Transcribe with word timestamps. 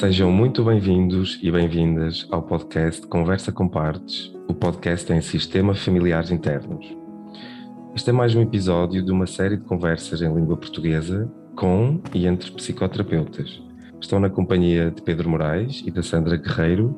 Sejam 0.00 0.32
muito 0.32 0.64
bem-vindos 0.64 1.38
e 1.42 1.50
bem-vindas 1.50 2.26
ao 2.30 2.42
podcast 2.42 3.06
Conversa 3.06 3.52
com 3.52 3.68
Partes, 3.68 4.32
o 4.48 4.54
podcast 4.54 5.12
em 5.12 5.20
Sistema 5.20 5.74
Familiares 5.74 6.30
Internos. 6.30 6.96
Este 7.94 8.08
é 8.08 8.12
mais 8.14 8.34
um 8.34 8.40
episódio 8.40 9.04
de 9.04 9.12
uma 9.12 9.26
série 9.26 9.58
de 9.58 9.64
conversas 9.64 10.22
em 10.22 10.34
língua 10.34 10.56
portuguesa 10.56 11.30
com 11.54 12.00
e 12.14 12.26
entre 12.26 12.50
psicoterapeutas. 12.50 13.62
Estou 14.00 14.18
na 14.18 14.30
companhia 14.30 14.90
de 14.90 15.02
Pedro 15.02 15.28
Moraes 15.28 15.82
e 15.84 15.90
da 15.90 16.02
Sandra 16.02 16.38
Guerreiro, 16.38 16.96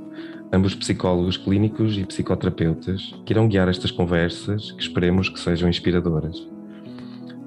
ambos 0.52 0.73
psicólogos 0.77 1.36
clínicos 1.36 1.98
e 1.98 2.04
psicoterapeutas, 2.04 3.12
que 3.27 3.32
irão 3.32 3.48
guiar 3.48 3.68
estas 3.68 3.91
conversas 3.91 4.70
que 4.70 4.82
esperemos 4.82 5.29
que 5.29 5.41
sejam 5.41 5.68
inspiradoras. 5.68 6.46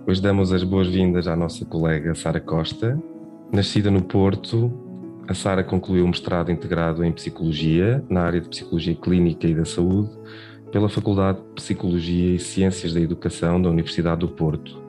Hoje 0.08 0.22
damos 0.22 0.52
as 0.54 0.64
boas-vindas 0.64 1.28
à 1.28 1.36
nossa 1.36 1.66
colega 1.66 2.14
Sara 2.16 2.40
Costa, 2.40 3.02
nascida 3.52 3.90
no 3.90 4.04
Porto 4.04 4.86
a 5.28 5.34
Sara 5.34 5.64
concluiu 5.64 6.06
o 6.06 6.08
mestrado 6.08 6.52
integrado 6.52 7.04
em 7.04 7.12
Psicologia, 7.12 8.04
na 8.08 8.22
área 8.22 8.40
de 8.40 8.48
Psicologia 8.48 8.94
Clínica 8.94 9.48
e 9.48 9.56
da 9.56 9.66
Saúde, 9.66 10.12
pela 10.72 10.88
Faculdade 10.88 11.40
de 11.40 11.56
Psicologia 11.56 12.36
e 12.36 12.40
Ciências 12.40 12.94
da 12.94 13.00
Educação 13.00 13.60
da 13.60 13.70
Universidade 13.70 14.20
do 14.20 14.28
Porto, 14.28 14.80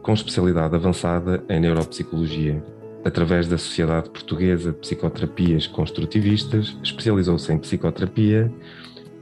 com 0.00 0.12
especialidade 0.12 0.76
avançada 0.76 1.42
em 1.48 1.58
Neuropsicologia. 1.58 2.62
Através 3.04 3.48
da 3.48 3.58
Sociedade 3.58 4.10
Portuguesa 4.10 4.70
de 4.70 4.78
Psicoterapias 4.78 5.66
Construtivistas, 5.66 6.76
especializou-se 6.82 7.52
em 7.52 7.58
psicoterapia, 7.58 8.52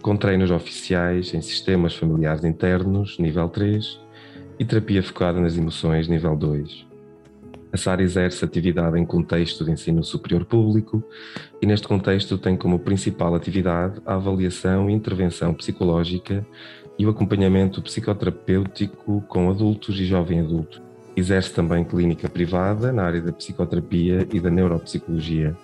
com 0.02 0.16
treinos 0.16 0.50
oficiais 0.50 1.32
em 1.32 1.40
sistemas 1.40 1.94
familiares 1.96 2.44
internos, 2.44 3.18
nível 3.18 3.48
3, 3.48 4.01
e 4.62 4.64
terapia 4.64 5.02
focada 5.02 5.40
nas 5.40 5.58
emoções, 5.58 6.06
nível 6.06 6.36
2. 6.36 6.86
A 7.72 7.76
SAR 7.76 8.00
exerce 8.00 8.44
atividade 8.44 8.96
em 8.96 9.04
contexto 9.04 9.64
de 9.64 9.72
ensino 9.72 10.04
superior 10.04 10.44
público 10.44 11.02
e, 11.60 11.66
neste 11.66 11.88
contexto, 11.88 12.38
tem 12.38 12.56
como 12.56 12.78
principal 12.78 13.34
atividade 13.34 14.00
a 14.06 14.14
avaliação 14.14 14.88
e 14.88 14.92
intervenção 14.92 15.52
psicológica 15.52 16.46
e 16.96 17.04
o 17.04 17.10
acompanhamento 17.10 17.82
psicoterapêutico 17.82 19.22
com 19.22 19.50
adultos 19.50 19.98
e 19.98 20.04
jovem 20.04 20.38
adultos. 20.38 20.80
Exerce 21.16 21.52
também 21.52 21.82
clínica 21.82 22.28
privada 22.28 22.92
na 22.92 23.02
área 23.02 23.20
da 23.20 23.32
psicoterapia 23.32 24.28
e 24.32 24.38
da 24.38 24.48
neuropsicologia. 24.48 25.56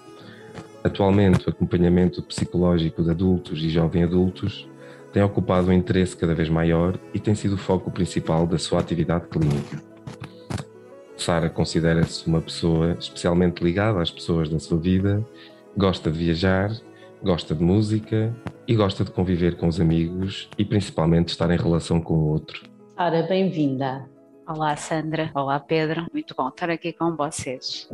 Atualmente, 0.83 1.47
o 1.47 1.50
acompanhamento 1.50 2.20
psicológico 2.22 3.03
de 3.03 3.11
adultos 3.11 3.62
e 3.62 3.69
jovem 3.69 4.03
adultos 4.03 4.67
tem 5.12 5.23
ocupado 5.23 5.69
um 5.69 5.73
interesse 5.73 6.17
cada 6.17 6.34
vez 6.34 6.48
maior 6.48 6.98
e 7.14 7.19
tem 7.19 7.34
sido 7.34 7.55
o 7.55 7.59
foco 7.59 7.91
principal 7.91 8.47
da 8.47 8.59
sua 8.59 8.81
atividade 8.81 9.27
clínica. 9.28 9.83
Sara 11.17 11.50
considera-se 11.50 12.27
uma 12.27 12.41
pessoa 12.41 12.97
especialmente 12.98 13.62
ligada 13.62 14.00
às 14.00 14.11
pessoas 14.11 14.48
da 14.48 14.59
sua 14.59 14.78
vida, 14.78 15.25
gosta 15.77 16.11
de 16.11 16.19
viajar, 16.19 16.70
gosta 17.23 17.55
de 17.55 17.62
música 17.62 18.34
e 18.67 18.75
gosta 18.75 19.05
de 19.05 19.11
conviver 19.11 19.56
com 19.56 19.67
os 19.67 19.81
amigos 19.81 20.48
e 20.56 20.65
principalmente 20.65 21.28
estar 21.28 21.50
em 21.50 21.56
relação 21.56 22.00
com 22.00 22.15
o 22.15 22.28
outro. 22.28 22.69
Sara, 22.97 23.22
bem-vinda. 23.22 24.09
Olá, 24.47 24.77
Sandra. 24.77 25.31
Olá, 25.34 25.61
Pedro. 25.61 26.06
Muito 26.12 26.34
bom 26.37 26.48
estar 26.48 26.70
aqui 26.70 26.93
com 26.93 27.15
vocês. 27.15 27.89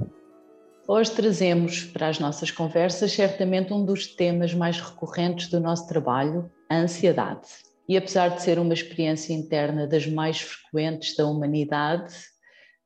Hoje 0.86 1.10
trazemos 1.12 1.82
para 1.82 2.08
as 2.08 2.18
nossas 2.18 2.50
conversas 2.50 3.10
certamente 3.10 3.72
um 3.72 3.84
dos 3.84 4.06
temas 4.06 4.52
mais 4.52 4.78
recorrentes 4.78 5.48
do 5.48 5.58
nosso 5.58 5.88
trabalho, 5.88 6.50
a 6.68 6.76
ansiedade. 6.76 7.48
E 7.88 7.96
apesar 7.96 8.28
de 8.28 8.42
ser 8.42 8.58
uma 8.58 8.72
experiência 8.72 9.32
interna 9.32 9.86
das 9.86 10.06
mais 10.06 10.40
frequentes 10.40 11.16
da 11.16 11.26
humanidade, 11.26 12.14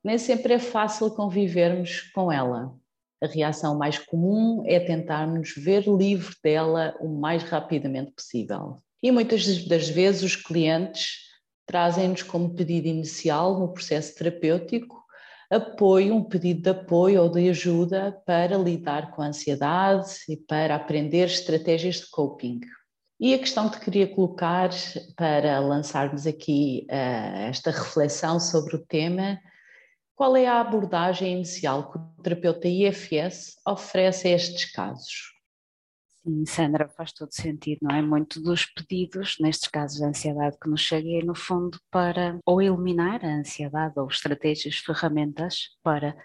nem 0.02 0.18
sempre 0.18 0.54
é 0.54 0.58
fácil 0.58 1.10
convivermos 1.10 2.02
com 2.14 2.32
ela. 2.32 2.74
A 3.22 3.26
reação 3.26 3.76
mais 3.76 3.98
comum 3.98 4.62
é 4.66 4.78
tentarmos 4.78 5.54
ver 5.56 5.84
livre 5.86 6.34
dela 6.42 6.96
o 7.00 7.08
mais 7.08 7.42
rapidamente 7.42 8.12
possível. 8.12 8.76
E 9.02 9.10
muitas 9.10 9.64
das 9.66 9.88
vezes 9.88 10.22
os 10.22 10.36
clientes 10.36 11.28
trazem-nos 11.66 12.22
como 12.22 12.54
pedido 12.54 12.88
inicial 12.88 13.58
no 13.58 13.72
processo 13.72 14.14
terapêutico 14.16 14.98
apoio, 15.50 16.14
um 16.14 16.22
pedido 16.22 16.62
de 16.62 16.70
apoio 16.70 17.22
ou 17.22 17.30
de 17.30 17.48
ajuda 17.48 18.20
para 18.26 18.56
lidar 18.56 19.12
com 19.12 19.22
a 19.22 19.28
ansiedade 19.28 20.14
e 20.28 20.36
para 20.36 20.74
aprender 20.74 21.26
estratégias 21.26 21.96
de 21.96 22.10
coping. 22.10 22.60
E 23.20 23.34
a 23.34 23.38
questão 23.38 23.68
que 23.68 23.80
queria 23.80 24.06
colocar 24.06 24.70
para 25.16 25.58
lançarmos 25.58 26.26
aqui 26.26 26.86
uh, 26.88 27.48
esta 27.48 27.70
reflexão 27.70 28.38
sobre 28.38 28.76
o 28.76 28.86
tema 28.86 29.38
qual 30.18 30.36
é 30.36 30.48
a 30.48 30.60
abordagem 30.60 31.32
inicial 31.32 31.92
que 31.92 31.96
o 31.96 32.22
terapeuta 32.24 32.66
IFS 32.66 33.54
oferece 33.64 34.26
a 34.26 34.32
estes 34.32 34.64
casos? 34.72 35.32
Sim, 36.24 36.44
Sandra, 36.44 36.88
faz 36.88 37.12
todo 37.12 37.32
sentido, 37.32 37.78
não 37.82 37.94
é? 37.94 38.02
Muito 38.02 38.42
dos 38.42 38.66
pedidos, 38.66 39.36
nestes 39.38 39.68
casos 39.68 39.98
de 39.98 40.04
ansiedade 40.04 40.58
que 40.60 40.68
nos 40.68 40.80
chega, 40.80 41.08
é 41.08 41.24
no 41.24 41.36
fundo 41.36 41.78
para 41.88 42.36
ou 42.44 42.60
eliminar 42.60 43.24
a 43.24 43.28
ansiedade 43.28 43.94
ou 43.96 44.08
estratégias, 44.08 44.78
ferramentas 44.78 45.68
para, 45.84 46.16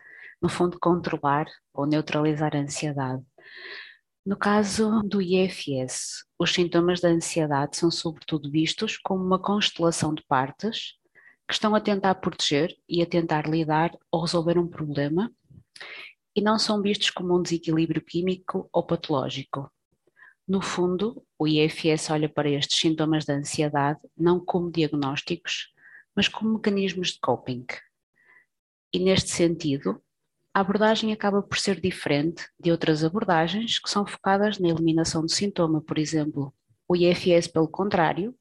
no 0.41 0.49
fundo, 0.49 0.79
controlar 0.79 1.45
ou 1.71 1.85
neutralizar 1.85 2.55
a 2.55 2.61
ansiedade. 2.61 3.21
No 4.25 4.37
caso 4.37 5.01
do 5.03 5.21
IFS, 5.21 6.25
os 6.39 6.53
sintomas 6.53 7.01
da 7.01 7.09
ansiedade 7.09 7.75
são 7.75 7.91
sobretudo 7.91 8.49
vistos 8.49 8.97
como 8.97 9.21
uma 9.21 9.37
constelação 9.37 10.13
de 10.13 10.23
partes 10.23 10.93
que 11.45 11.53
estão 11.53 11.75
a 11.75 11.81
tentar 11.81 12.15
proteger 12.15 12.73
e 12.87 13.01
a 13.01 13.05
tentar 13.05 13.49
lidar 13.49 13.91
ou 14.09 14.21
resolver 14.21 14.57
um 14.57 14.65
problema 14.65 15.29
e 16.33 16.41
não 16.41 16.57
são 16.57 16.81
vistos 16.81 17.09
como 17.09 17.37
um 17.37 17.41
desequilíbrio 17.41 18.01
químico 18.01 18.69
ou 18.71 18.81
patológico. 18.81 19.69
No 20.47 20.61
fundo, 20.61 21.21
o 21.37 21.45
IFS 21.45 22.09
olha 22.09 22.29
para 22.29 22.49
estes 22.49 22.79
sintomas 22.79 23.25
da 23.25 23.33
ansiedade 23.33 23.99
não 24.17 24.39
como 24.39 24.71
diagnósticos, 24.71 25.73
mas 26.15 26.29
como 26.29 26.53
mecanismos 26.53 27.09
de 27.09 27.19
coping. 27.19 27.65
E 28.93 28.99
neste 28.99 29.31
sentido, 29.31 30.01
a 30.53 30.59
abordagem 30.59 31.11
acaba 31.11 31.41
por 31.41 31.57
ser 31.57 31.81
diferente 31.81 32.47
de 32.59 32.71
outras 32.71 33.03
abordagens 33.03 33.79
que 33.79 33.89
são 33.89 34.05
focadas 34.05 34.59
na 34.59 34.69
eliminação 34.69 35.21
do 35.23 35.31
sintoma, 35.31 35.81
por 35.81 35.97
exemplo. 35.97 36.53
O 36.87 36.95
IFS, 36.95 37.47
pelo 37.47 37.67
contrário, 37.67 38.35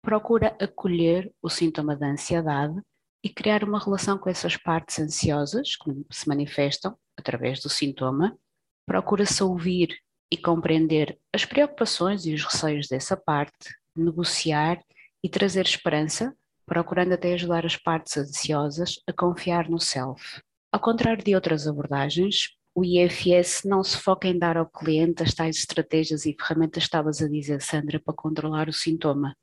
procura 0.00 0.56
acolher 0.60 1.32
o 1.42 1.50
sintoma 1.50 1.96
da 1.96 2.06
ansiedade 2.06 2.80
e 3.24 3.28
criar 3.28 3.64
uma 3.64 3.82
relação 3.82 4.16
com 4.16 4.30
essas 4.30 4.56
partes 4.56 5.00
ansiosas 5.00 5.74
que 5.74 5.90
se 6.12 6.28
manifestam 6.28 6.96
através 7.18 7.60
do 7.60 7.68
sintoma, 7.68 8.38
procura-se 8.86 9.42
ouvir 9.42 9.88
e 10.30 10.36
compreender 10.36 11.18
as 11.34 11.44
preocupações 11.44 12.24
e 12.24 12.34
os 12.34 12.44
receios 12.44 12.86
dessa 12.86 13.16
parte, 13.16 13.74
negociar 13.96 14.80
e 15.24 15.28
trazer 15.28 15.64
esperança, 15.64 16.32
procurando 16.64 17.14
até 17.14 17.32
ajudar 17.34 17.66
as 17.66 17.76
partes 17.76 18.16
ansiosas 18.16 19.00
a 19.08 19.12
confiar 19.12 19.68
no 19.68 19.80
self. 19.80 20.40
Ao 20.72 20.80
contrário 20.80 21.24
de 21.24 21.34
outras 21.34 21.66
abordagens, 21.66 22.50
o 22.74 22.84
IFS 22.84 23.62
não 23.64 23.82
se 23.82 23.96
foca 23.96 24.28
em 24.28 24.38
dar 24.38 24.56
ao 24.56 24.66
cliente 24.66 25.22
as 25.22 25.32
tais 25.34 25.56
estratégias 25.56 26.26
e 26.26 26.36
ferramentas 26.38 26.82
que 26.82 26.86
estavas 26.86 27.22
a 27.22 27.28
dizer, 27.28 27.62
Sandra, 27.62 27.98
para 27.98 28.14
controlar 28.14 28.68
o 28.68 28.72
sintoma 28.72 29.34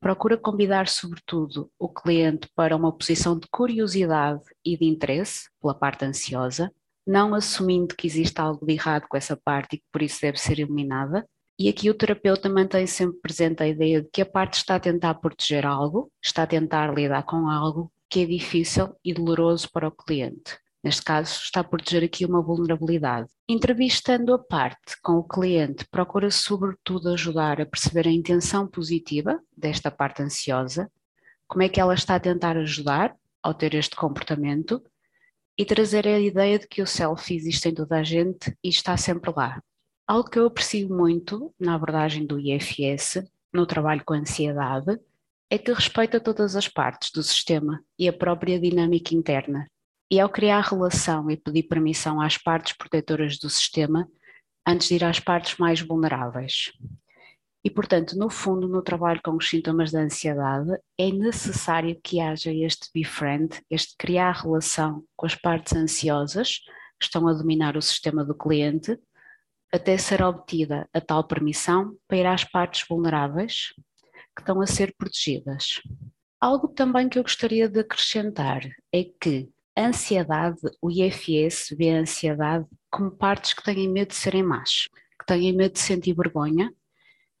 procura 0.00 0.36
convidar, 0.36 0.88
sobretudo, 0.88 1.70
o 1.78 1.88
cliente 1.88 2.48
para 2.54 2.76
uma 2.76 2.92
posição 2.92 3.38
de 3.38 3.46
curiosidade 3.50 4.42
e 4.64 4.76
de 4.76 4.84
interesse 4.84 5.48
pela 5.60 5.74
parte 5.74 6.04
ansiosa, 6.04 6.70
não 7.06 7.34
assumindo 7.34 7.94
que 7.94 8.06
existe 8.06 8.40
algo 8.40 8.64
de 8.64 8.72
errado 8.72 9.06
com 9.08 9.16
essa 9.16 9.36
parte 9.36 9.74
e 9.74 9.78
que 9.78 9.84
por 9.92 10.02
isso 10.02 10.20
deve 10.20 10.38
ser 10.38 10.60
eliminada. 10.60 11.26
E 11.58 11.68
aqui 11.68 11.88
o 11.88 11.94
terapeuta 11.94 12.48
mantém 12.48 12.86
sempre 12.86 13.18
presente 13.20 13.62
a 13.62 13.68
ideia 13.68 14.02
de 14.02 14.08
que 14.12 14.20
a 14.20 14.26
parte 14.26 14.58
está 14.58 14.76
a 14.76 14.80
tentar 14.80 15.14
proteger 15.14 15.64
algo, 15.64 16.10
está 16.22 16.42
a 16.42 16.46
tentar 16.46 16.92
lidar 16.94 17.22
com 17.24 17.48
algo 17.48 17.90
que 18.08 18.20
é 18.20 18.26
difícil 18.26 18.94
e 19.04 19.12
doloroso 19.12 19.70
para 19.70 19.88
o 19.88 19.92
cliente. 19.92 20.58
Neste 20.82 21.02
caso, 21.02 21.40
está 21.42 21.60
a 21.60 21.64
proteger 21.64 22.04
aqui 22.04 22.24
uma 22.24 22.40
vulnerabilidade. 22.40 23.28
Entrevistando 23.48 24.32
a 24.32 24.38
parte 24.38 25.00
com 25.02 25.14
o 25.14 25.24
cliente, 25.24 25.84
procura 25.90 26.30
sobretudo 26.30 27.08
ajudar 27.10 27.60
a 27.60 27.66
perceber 27.66 28.06
a 28.06 28.12
intenção 28.12 28.68
positiva 28.68 29.40
desta 29.56 29.90
parte 29.90 30.22
ansiosa, 30.22 30.90
como 31.48 31.62
é 31.62 31.68
que 31.68 31.80
ela 31.80 31.94
está 31.94 32.14
a 32.14 32.20
tentar 32.20 32.56
ajudar 32.56 33.16
ao 33.42 33.54
ter 33.54 33.74
este 33.74 33.96
comportamento 33.96 34.82
e 35.58 35.64
trazer 35.64 36.06
a 36.06 36.20
ideia 36.20 36.58
de 36.58 36.68
que 36.68 36.82
o 36.82 36.86
self 36.86 37.34
existe 37.34 37.68
em 37.68 37.74
toda 37.74 37.96
a 37.96 38.04
gente 38.04 38.56
e 38.62 38.68
está 38.68 38.96
sempre 38.96 39.32
lá. 39.34 39.60
Algo 40.06 40.30
que 40.30 40.38
eu 40.38 40.46
aprecio 40.46 40.88
muito 40.88 41.52
na 41.58 41.74
abordagem 41.74 42.26
do 42.26 42.38
IFS, 42.38 43.24
no 43.52 43.66
trabalho 43.66 44.04
com 44.04 44.14
ansiedade, 44.14 45.00
é 45.48 45.58
que 45.58 45.72
respeita 45.72 46.18
todas 46.18 46.56
as 46.56 46.68
partes 46.68 47.10
do 47.12 47.22
sistema 47.22 47.80
e 47.98 48.08
a 48.08 48.12
própria 48.12 48.58
dinâmica 48.58 49.14
interna, 49.14 49.66
e 50.10 50.18
ao 50.18 50.28
criar 50.28 50.60
relação 50.60 51.30
e 51.30 51.36
pedir 51.36 51.64
permissão 51.64 52.20
às 52.20 52.36
partes 52.36 52.76
protetoras 52.76 53.38
do 53.38 53.48
sistema, 53.48 54.08
antes 54.66 54.88
de 54.88 54.96
ir 54.96 55.04
às 55.04 55.20
partes 55.20 55.56
mais 55.58 55.80
vulneráveis. 55.80 56.72
E, 57.64 57.70
portanto, 57.70 58.16
no 58.16 58.30
fundo, 58.30 58.68
no 58.68 58.82
trabalho 58.82 59.20
com 59.24 59.32
os 59.36 59.48
sintomas 59.48 59.90
da 59.90 60.00
ansiedade, 60.00 60.70
é 60.98 61.10
necessário 61.10 61.98
que 62.02 62.20
haja 62.20 62.52
este 62.52 62.88
befriend, 62.94 63.60
este 63.70 63.94
criar 63.96 64.32
relação 64.32 65.04
com 65.16 65.26
as 65.26 65.34
partes 65.34 65.74
ansiosas 65.74 66.58
que 66.98 67.04
estão 67.04 67.26
a 67.26 67.32
dominar 67.32 67.76
o 67.76 67.82
sistema 67.82 68.24
do 68.24 68.34
cliente, 68.34 68.98
até 69.72 69.98
ser 69.98 70.22
obtida 70.22 70.88
a 70.92 71.00
tal 71.00 71.24
permissão 71.24 71.96
para 72.06 72.18
ir 72.18 72.26
às 72.26 72.44
partes 72.44 72.86
vulneráveis 72.88 73.72
que 74.36 74.42
estão 74.42 74.60
a 74.60 74.66
ser 74.66 74.94
protegidas. 74.96 75.80
Algo 76.38 76.68
também 76.68 77.08
que 77.08 77.18
eu 77.18 77.22
gostaria 77.22 77.68
de 77.68 77.80
acrescentar 77.80 78.62
é 78.92 79.04
que 79.20 79.48
a 79.74 79.86
ansiedade, 79.86 80.60
o 80.80 80.90
IFS 80.90 81.74
vê 81.76 81.90
a 81.90 82.00
ansiedade 82.00 82.66
como 82.90 83.10
partes 83.10 83.52
que 83.52 83.62
têm 83.62 83.88
medo 83.88 84.08
de 84.08 84.14
serem 84.14 84.42
más, 84.42 84.88
que 85.18 85.26
têm 85.26 85.52
medo 85.52 85.72
de 85.72 85.80
sentir 85.80 86.14
vergonha 86.14 86.72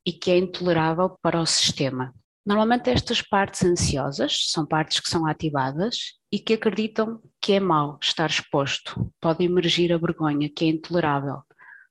e 0.04 0.12
que 0.12 0.30
é 0.30 0.38
intolerável 0.38 1.16
para 1.22 1.40
o 1.40 1.46
sistema. 1.46 2.14
Normalmente 2.44 2.90
estas 2.90 3.20
partes 3.20 3.64
ansiosas 3.64 4.50
são 4.50 4.64
partes 4.64 5.00
que 5.00 5.10
são 5.10 5.26
ativadas 5.26 6.14
e 6.30 6.38
que 6.38 6.54
acreditam 6.54 7.20
que 7.40 7.54
é 7.54 7.60
mau 7.60 7.98
estar 8.00 8.30
exposto, 8.30 9.12
pode 9.20 9.44
emergir 9.44 9.92
a 9.92 9.98
vergonha, 9.98 10.48
que 10.48 10.64
é 10.64 10.68
intolerável. 10.68 11.42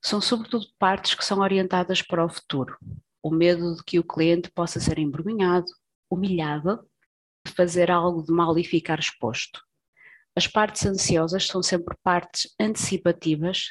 São 0.02 0.22
sobretudo 0.22 0.66
partes 0.80 1.14
que 1.14 1.26
são 1.26 1.40
orientadas 1.40 2.02
para 2.02 2.24
o 2.24 2.30
futuro. 2.30 2.78
O 3.26 3.32
medo 3.32 3.76
de 3.76 3.84
que 3.84 3.98
o 3.98 4.04
cliente 4.04 4.52
possa 4.52 4.80
ser 4.80 5.00
envergonhado, 5.00 5.66
humilhado, 6.12 6.88
fazer 7.56 7.90
algo 7.90 8.22
de 8.22 8.32
mal 8.32 8.56
e 8.60 8.64
ficar 8.64 9.00
exposto. 9.00 9.60
As 10.36 10.46
partes 10.46 10.86
ansiosas 10.86 11.48
são 11.48 11.64
sempre 11.64 11.98
partes 12.04 12.54
antecipativas 12.62 13.70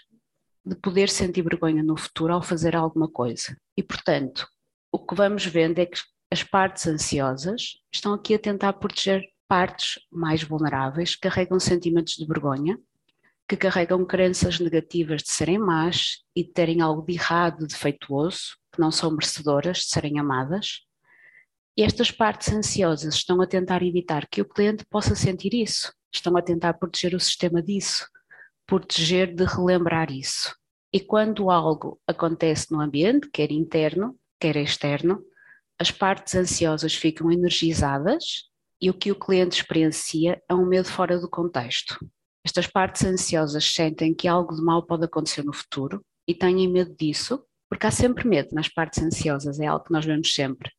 de 0.66 0.74
poder 0.74 1.08
sentir 1.08 1.42
vergonha 1.42 1.84
no 1.84 1.96
futuro 1.96 2.32
ao 2.32 2.42
fazer 2.42 2.74
alguma 2.74 3.08
coisa. 3.08 3.56
E, 3.76 3.82
portanto, 3.84 4.44
o 4.90 4.98
que 4.98 5.14
vamos 5.14 5.46
vendo 5.46 5.78
é 5.78 5.86
que 5.86 6.00
as 6.32 6.42
partes 6.42 6.88
ansiosas 6.88 7.74
estão 7.92 8.12
aqui 8.12 8.34
a 8.34 8.40
tentar 8.40 8.72
proteger 8.72 9.22
partes 9.46 10.00
mais 10.10 10.42
vulneráveis, 10.42 11.14
que 11.14 11.28
carregam 11.28 11.60
sentimentos 11.60 12.14
de 12.14 12.26
vergonha, 12.26 12.76
que 13.48 13.56
carregam 13.56 14.04
crenças 14.04 14.58
negativas 14.58 15.22
de 15.22 15.30
serem 15.30 15.60
más 15.60 16.24
e 16.34 16.42
de 16.42 16.50
terem 16.50 16.80
algo 16.80 17.06
de 17.06 17.14
errado, 17.14 17.68
defeituoso, 17.68 18.56
que 18.74 18.80
não 18.80 18.90
são 18.90 19.10
merecedoras 19.10 19.78
de 19.78 19.86
serem 19.86 20.18
amadas. 20.18 20.80
Estas 21.76 22.10
partes 22.10 22.52
ansiosas 22.52 23.14
estão 23.14 23.40
a 23.40 23.46
tentar 23.46 23.82
evitar 23.82 24.28
que 24.28 24.40
o 24.40 24.48
cliente 24.48 24.84
possa 24.86 25.14
sentir 25.14 25.54
isso, 25.54 25.92
estão 26.12 26.36
a 26.36 26.42
tentar 26.42 26.74
proteger 26.74 27.14
o 27.14 27.20
sistema 27.20 27.62
disso, 27.62 28.06
proteger 28.66 29.34
de 29.34 29.44
relembrar 29.44 30.12
isso. 30.12 30.54
E 30.92 31.00
quando 31.00 31.50
algo 31.50 32.00
acontece 32.06 32.70
no 32.70 32.80
ambiente, 32.80 33.28
quer 33.32 33.50
interno, 33.50 34.16
quer 34.38 34.56
externo, 34.56 35.20
as 35.80 35.90
partes 35.90 36.34
ansiosas 36.34 36.94
ficam 36.94 37.32
energizadas 37.32 38.44
e 38.80 38.90
o 38.90 38.94
que 38.94 39.10
o 39.10 39.18
cliente 39.18 39.56
experiencia 39.56 40.40
é 40.48 40.54
um 40.54 40.66
medo 40.66 40.88
fora 40.88 41.18
do 41.18 41.28
contexto. 41.28 41.98
Estas 42.44 42.66
partes 42.66 43.02
ansiosas 43.04 43.64
sentem 43.64 44.14
que 44.14 44.28
algo 44.28 44.54
de 44.54 44.62
mal 44.62 44.86
pode 44.86 45.04
acontecer 45.04 45.42
no 45.42 45.52
futuro 45.52 46.04
e 46.28 46.34
têm 46.34 46.68
medo 46.70 46.94
disso, 46.94 47.44
porque 47.74 47.88
há 47.88 47.90
sempre 47.90 48.28
medo 48.28 48.50
nas 48.52 48.68
partes 48.68 49.02
ansiosas, 49.02 49.58
é 49.58 49.66
algo 49.66 49.84
que 49.84 49.92
nós 49.92 50.04
vemos 50.04 50.32
sempre. 50.32 50.70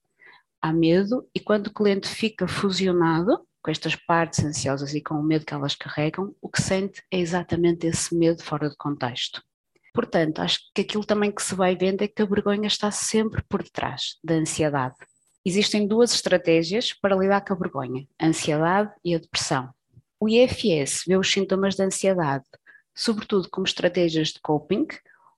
Há 0.62 0.72
medo 0.72 1.28
e 1.36 1.42
quando 1.42 1.68
o 1.68 1.74
cliente 1.74 2.08
fica 2.08 2.48
fusionado 2.48 3.46
com 3.62 3.70
estas 3.70 3.98
partes 3.98 4.46
ansiosas 4.46 4.94
e 4.94 5.02
com 5.02 5.16
o 5.16 5.22
medo 5.22 5.46
que 5.46 5.54
elas 5.54 5.76
carregam, 5.76 6.34
o 6.42 6.48
que 6.48 6.62
sente 6.62 7.04
é 7.12 7.20
exatamente 7.20 7.86
esse 7.86 8.16
medo 8.16 8.42
fora 8.42 8.70
de 8.70 8.78
contexto. 8.78 9.44
Portanto, 9.94 10.40
acho 10.40 10.72
que 10.74 10.84
aquilo 10.84 11.04
também 11.04 11.34
que 11.34 11.44
se 11.44 11.54
vai 11.54 11.76
vendo 11.76 12.02
é 12.02 12.08
que 12.08 12.22
a 12.22 12.26
vergonha 12.26 12.68
está 12.68 12.90
sempre 12.92 13.44
por 13.50 13.62
detrás 13.62 14.18
da 14.24 14.36
ansiedade. 14.36 14.96
Existem 15.44 15.86
duas 15.86 16.14
estratégias 16.14 16.94
para 16.94 17.18
lidar 17.18 17.42
com 17.42 17.56
a 17.56 17.58
vergonha, 17.58 18.08
a 18.18 18.28
ansiedade 18.28 18.94
e 19.04 19.14
a 19.14 19.20
depressão. 19.20 19.70
O 20.18 20.30
IFS 20.30 21.04
vê 21.06 21.18
os 21.18 21.30
sintomas 21.30 21.76
da 21.76 21.84
ansiedade, 21.84 22.46
sobretudo 22.96 23.50
como 23.50 23.68
estratégias 23.68 24.30
de 24.30 24.40
coping, 24.40 24.88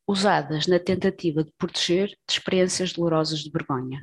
usadas 0.08 0.68
na 0.68 0.80
tentativa 0.80 1.44
de 1.44 1.52
proteger 1.58 2.08
de 2.08 2.34
experiências 2.34 2.94
dolorosas 2.94 3.40
de 3.40 3.52
vergonha 3.52 4.02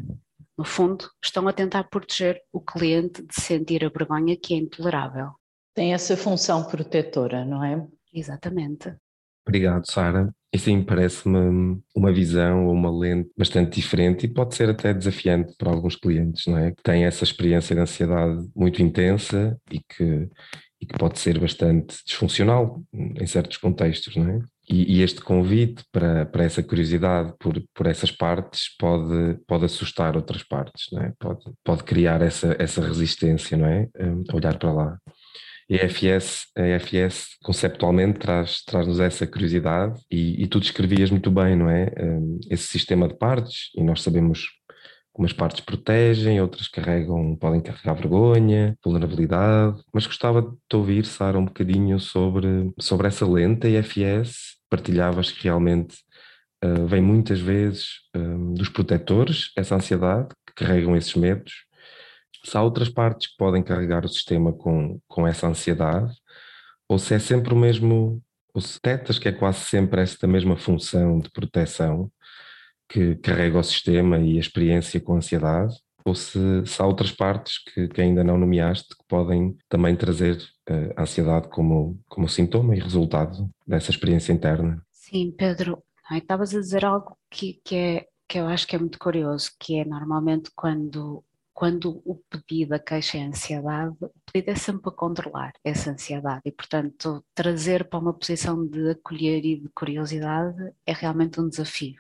no 0.57 0.65
fundo, 0.65 1.11
estão 1.23 1.47
a 1.49 1.53
tentar 1.53 1.85
proteger 1.85 2.41
o 2.53 2.61
cliente 2.61 3.23
de 3.23 3.35
sentir 3.35 3.85
a 3.85 3.89
vergonha 3.89 4.37
que 4.37 4.55
é 4.55 4.59
intolerável. 4.59 5.33
Tem 5.75 5.93
essa 5.93 6.17
função 6.17 6.65
protetora, 6.65 7.45
não 7.45 7.65
é? 7.65 7.85
Exatamente. 8.13 8.95
Obrigado, 9.47 9.85
Sara. 9.91 10.33
E 10.53 10.59
sim, 10.59 10.83
parece-me 10.83 11.83
uma 11.95 12.13
visão 12.13 12.67
ou 12.67 12.73
uma 12.73 12.91
lente 12.91 13.29
bastante 13.37 13.75
diferente 13.75 14.25
e 14.25 14.33
pode 14.33 14.55
ser 14.55 14.71
até 14.71 14.95
desafiante 14.95 15.55
para 15.59 15.71
alguns 15.71 15.97
clientes, 15.97 16.47
não 16.47 16.57
é? 16.57 16.71
Que 16.71 16.83
têm 16.83 17.05
essa 17.05 17.25
experiência 17.25 17.75
de 17.75 17.83
ansiedade 17.83 18.49
muito 18.55 18.81
intensa 18.81 19.61
e 19.71 19.81
que, 19.81 20.29
e 20.81 20.87
que 20.87 20.97
pode 20.97 21.19
ser 21.19 21.41
bastante 21.41 21.97
disfuncional 22.07 22.81
em 22.93 23.27
certos 23.27 23.57
contextos, 23.57 24.15
não 24.15 24.31
é? 24.31 24.39
E, 24.69 24.97
e, 24.97 25.03
este 25.03 25.21
convite 25.21 25.85
para, 25.93 26.25
para 26.25 26.45
essa 26.45 26.63
curiosidade 26.63 27.35
por, 27.39 27.63
por 27.75 27.87
essas 27.87 28.11
partes 28.11 28.75
pode, 28.79 29.39
pode 29.47 29.67
assustar 29.67 30.17
outras 30.17 30.43
partes, 30.43 30.87
não 30.91 31.03
é? 31.03 31.13
pode, 31.19 31.45
pode 31.63 31.85
criar 31.85 32.23
essa, 32.23 32.57
essa 32.59 32.81
resistência, 32.81 33.59
não 33.59 33.67
é? 33.67 33.89
Um, 34.01 34.25
olhar 34.33 34.59
para 34.59 34.73
lá. 34.73 34.99
E 35.69 35.77
a 35.77 35.85
EFS, 35.85 36.47
a 36.57 36.63
EFS 36.63 37.37
conceptualmente 37.43 38.19
traz, 38.19 38.63
traz-nos 38.65 39.01
essa 39.01 39.27
curiosidade 39.27 39.99
e, 40.11 40.43
e 40.43 40.47
tu 40.47 40.61
descrevias 40.61 41.11
muito 41.11 41.31
bem, 41.31 41.57
não 41.57 41.69
é? 41.69 41.93
Um, 41.99 42.39
esse 42.51 42.65
sistema 42.65 43.09
de 43.09 43.17
partes, 43.17 43.71
e 43.77 43.83
nós 43.83 44.03
sabemos 44.03 44.47
Umas 45.17 45.33
partes 45.33 45.61
protegem, 45.61 46.41
outras 46.41 46.67
carregam, 46.67 47.37
podem 47.37 47.61
carregar 47.61 47.95
vergonha, 47.95 48.77
vulnerabilidade, 48.85 49.81
mas 49.93 50.07
gostava 50.07 50.43
de 50.43 50.51
te 50.69 50.75
ouvir, 50.75 51.05
Sara, 51.05 51.39
um 51.39 51.45
bocadinho 51.45 52.01
sobre, 52.01 52.73
sobre 52.81 53.07
essa 53.07 53.25
lente 53.25 53.69
IFS. 53.69 54.57
Partilhavas 54.69 55.31
que 55.31 55.45
realmente 55.45 55.97
uh, 56.65 56.85
vem 56.87 57.01
muitas 57.01 57.39
vezes 57.39 58.01
uh, 58.17 58.55
dos 58.55 58.69
protetores, 58.69 59.53
essa 59.57 59.77
ansiedade, 59.77 60.35
que 60.45 60.55
carregam 60.55 60.97
esses 60.97 61.15
medos. 61.15 61.65
Se 62.45 62.57
há 62.57 62.63
outras 62.63 62.89
partes 62.89 63.29
que 63.29 63.37
podem 63.37 63.63
carregar 63.63 64.05
o 64.05 64.09
sistema 64.09 64.53
com, 64.53 64.99
com 65.07 65.29
essa 65.29 65.47
ansiedade, 65.47 66.13
ou 66.89 66.99
se 66.99 67.15
é 67.15 67.21
sempre 67.21 67.55
o 67.55 67.57
mesmo, 67.57 68.21
ou 68.53 68.61
se 68.61 68.81
tetas 68.81 69.19
que 69.21 69.29
é 69.29 69.33
quase 69.33 69.61
sempre 69.61 70.01
esta 70.03 70.27
mesma 70.27 70.57
função 70.57 71.21
de 71.21 71.31
proteção, 71.31 72.11
que 72.89 73.17
carrega 73.17 73.59
o 73.59 73.63
sistema 73.63 74.19
e 74.19 74.37
a 74.37 74.41
experiência 74.41 75.01
com 75.01 75.17
ansiedade, 75.17 75.75
ou 76.05 76.15
se, 76.15 76.39
se 76.67 76.83
há 76.83 76.87
outras 76.87 77.11
partes 77.11 77.59
que, 77.65 77.89
que, 77.89 78.01
ainda 78.01 78.23
não 78.23 78.37
nomeaste 78.37 78.89
que 78.91 79.05
podem 79.09 79.57
também 79.69 79.97
trazer 79.97 80.37
uh, 80.69 81.01
ansiedade 81.01 81.49
como, 81.49 81.99
como 82.07 82.29
sintoma 82.29 82.77
e 82.77 82.81
resultado 82.81 83.49
dessa 83.67 83.91
experiência 83.91 84.33
interna. 84.33 84.85
Sim, 84.93 85.33
Pedro, 85.37 85.83
estavas 86.13 86.55
a 86.55 86.61
dizer 86.61 86.85
algo 86.85 87.17
que, 87.31 87.61
que, 87.65 87.75
é, 87.75 88.07
que 88.29 88.39
eu 88.39 88.47
acho 88.47 88.67
que 88.67 88.77
é 88.77 88.79
muito 88.79 88.99
curioso, 88.99 89.51
que 89.59 89.79
é 89.79 89.85
normalmente 89.85 90.51
quando, 90.55 91.25
quando 91.55 92.03
o 92.05 92.21
pedido, 92.29 92.75
a 92.75 92.79
queixa 92.79 93.17
é 93.17 93.23
ansiedade, 93.23 93.97
o 93.99 94.11
pedido 94.31 94.51
é 94.51 94.55
sempre 94.57 94.83
para 94.83 94.93
controlar 94.93 95.53
essa 95.65 95.91
ansiedade. 95.91 96.43
E, 96.45 96.53
portanto, 96.53 97.25
trazer 97.35 97.89
para 97.89 97.99
uma 97.99 98.13
posição 98.13 98.67
de 98.67 98.91
acolher 98.91 99.43
e 99.43 99.59
de 99.59 99.69
curiosidade 99.71 100.71
é 100.85 100.93
realmente 100.93 101.41
um 101.41 101.49
desafio 101.49 101.97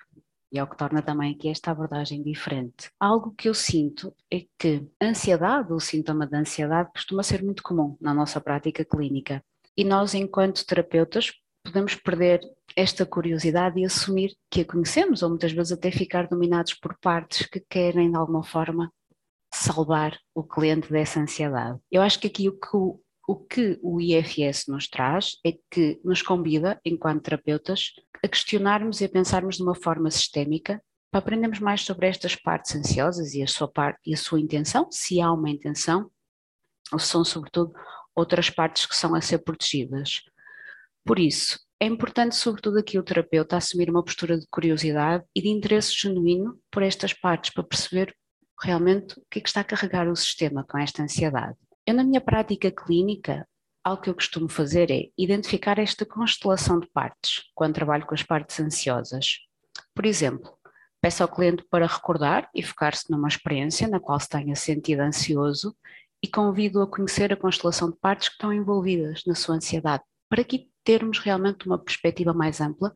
e 0.54 0.58
é 0.58 0.62
o 0.62 0.68
que 0.68 0.76
torna 0.76 1.02
também 1.02 1.34
aqui 1.34 1.48
esta 1.48 1.72
abordagem 1.72 2.22
diferente. 2.22 2.88
Algo 3.00 3.34
que 3.36 3.48
eu 3.48 3.54
sinto 3.54 4.14
é 4.32 4.46
que 4.56 4.88
a 5.02 5.06
ansiedade, 5.06 5.72
o 5.72 5.80
sintoma 5.80 6.28
da 6.28 6.38
ansiedade, 6.38 6.92
costuma 6.92 7.24
ser 7.24 7.42
muito 7.42 7.60
comum 7.60 7.96
na 8.00 8.14
nossa 8.14 8.40
prática 8.40 8.84
clínica. 8.84 9.44
E 9.76 9.82
nós, 9.82 10.14
enquanto 10.14 10.64
terapeutas, 10.64 11.32
podemos 11.64 11.96
perder 11.96 12.40
esta 12.76 13.04
curiosidade 13.04 13.80
e 13.80 13.84
assumir 13.84 14.36
que 14.48 14.60
a 14.60 14.64
conhecemos, 14.64 15.24
ou 15.24 15.30
muitas 15.30 15.50
vezes 15.50 15.72
até 15.72 15.90
ficar 15.90 16.28
dominados 16.28 16.74
por 16.74 16.96
partes 17.00 17.46
que 17.46 17.58
querem, 17.58 18.12
de 18.12 18.16
alguma 18.16 18.44
forma, 18.44 18.92
salvar 19.52 20.16
o 20.32 20.44
cliente 20.44 20.88
dessa 20.88 21.18
ansiedade. 21.18 21.80
Eu 21.90 22.00
acho 22.00 22.20
que 22.20 22.28
aqui 22.28 22.48
o 22.48 22.52
que 22.52 22.76
o 23.26 23.36
que 23.36 23.78
o 23.82 24.00
IFS 24.00 24.66
nos 24.68 24.88
traz 24.88 25.38
é 25.44 25.52
que 25.70 26.00
nos 26.04 26.22
convida, 26.22 26.80
enquanto 26.84 27.22
terapeutas, 27.22 27.92
a 28.22 28.28
questionarmos 28.28 29.00
e 29.00 29.04
a 29.04 29.08
pensarmos 29.08 29.56
de 29.56 29.62
uma 29.62 29.74
forma 29.74 30.10
sistémica 30.10 30.82
para 31.10 31.20
aprendermos 31.20 31.60
mais 31.60 31.82
sobre 31.82 32.06
estas 32.06 32.34
partes 32.34 32.74
ansiosas 32.74 33.34
e 33.34 33.42
a 33.42 33.46
sua 33.46 33.68
parte 33.68 34.00
e 34.04 34.14
a 34.14 34.16
sua 34.16 34.40
intenção, 34.40 34.90
se 34.90 35.20
há 35.20 35.32
uma 35.32 35.48
intenção, 35.48 36.10
ou 36.92 36.98
se 36.98 37.06
são 37.06 37.24
sobretudo 37.24 37.72
outras 38.14 38.50
partes 38.50 38.86
que 38.86 38.96
são 38.96 39.14
a 39.14 39.20
ser 39.20 39.38
protegidas. 39.38 40.22
Por 41.04 41.18
isso, 41.18 41.60
é 41.80 41.86
importante, 41.86 42.34
sobretudo 42.34 42.78
aqui, 42.78 42.98
o 42.98 43.02
terapeuta 43.02 43.56
assumir 43.56 43.90
uma 43.90 44.02
postura 44.02 44.38
de 44.38 44.46
curiosidade 44.48 45.24
e 45.34 45.42
de 45.42 45.48
interesse 45.48 45.94
genuíno 45.94 46.58
por 46.70 46.82
estas 46.82 47.12
partes, 47.12 47.52
para 47.52 47.64
perceber 47.64 48.14
realmente 48.62 49.18
o 49.18 49.22
que 49.30 49.38
é 49.38 49.42
que 49.42 49.48
está 49.48 49.60
a 49.60 49.64
carregar 49.64 50.08
o 50.08 50.16
sistema 50.16 50.64
com 50.64 50.78
esta 50.78 51.02
ansiedade. 51.02 51.56
Eu, 51.86 51.94
na 51.94 52.04
minha 52.04 52.20
prática 52.20 52.70
clínica, 52.70 53.46
algo 53.84 54.02
que 54.02 54.10
eu 54.10 54.14
costumo 54.14 54.48
fazer 54.48 54.90
é 54.90 55.10
identificar 55.18 55.78
esta 55.78 56.06
constelação 56.06 56.80
de 56.80 56.88
partes 56.88 57.42
quando 57.54 57.74
trabalho 57.74 58.06
com 58.06 58.14
as 58.14 58.22
partes 58.22 58.58
ansiosas. 58.60 59.40
Por 59.94 60.06
exemplo, 60.06 60.58
Peço 61.04 61.22
ao 61.22 61.28
cliente 61.28 61.62
para 61.70 61.86
recordar 61.86 62.48
e 62.54 62.62
focar-se 62.62 63.10
numa 63.10 63.28
experiência 63.28 63.86
na 63.86 64.00
qual 64.00 64.18
se 64.18 64.26
tenha 64.26 64.56
sentido 64.56 65.00
ansioso 65.00 65.76
e 66.22 66.26
convido 66.26 66.80
a 66.80 66.86
conhecer 66.86 67.30
a 67.30 67.36
constelação 67.36 67.90
de 67.90 67.98
partes 67.98 68.30
que 68.30 68.36
estão 68.36 68.50
envolvidas 68.50 69.20
na 69.26 69.34
sua 69.34 69.56
ansiedade, 69.56 70.02
para 70.30 70.40
aqui 70.40 70.70
termos 70.82 71.18
realmente 71.18 71.66
uma 71.66 71.78
perspectiva 71.78 72.32
mais 72.32 72.58
ampla 72.58 72.90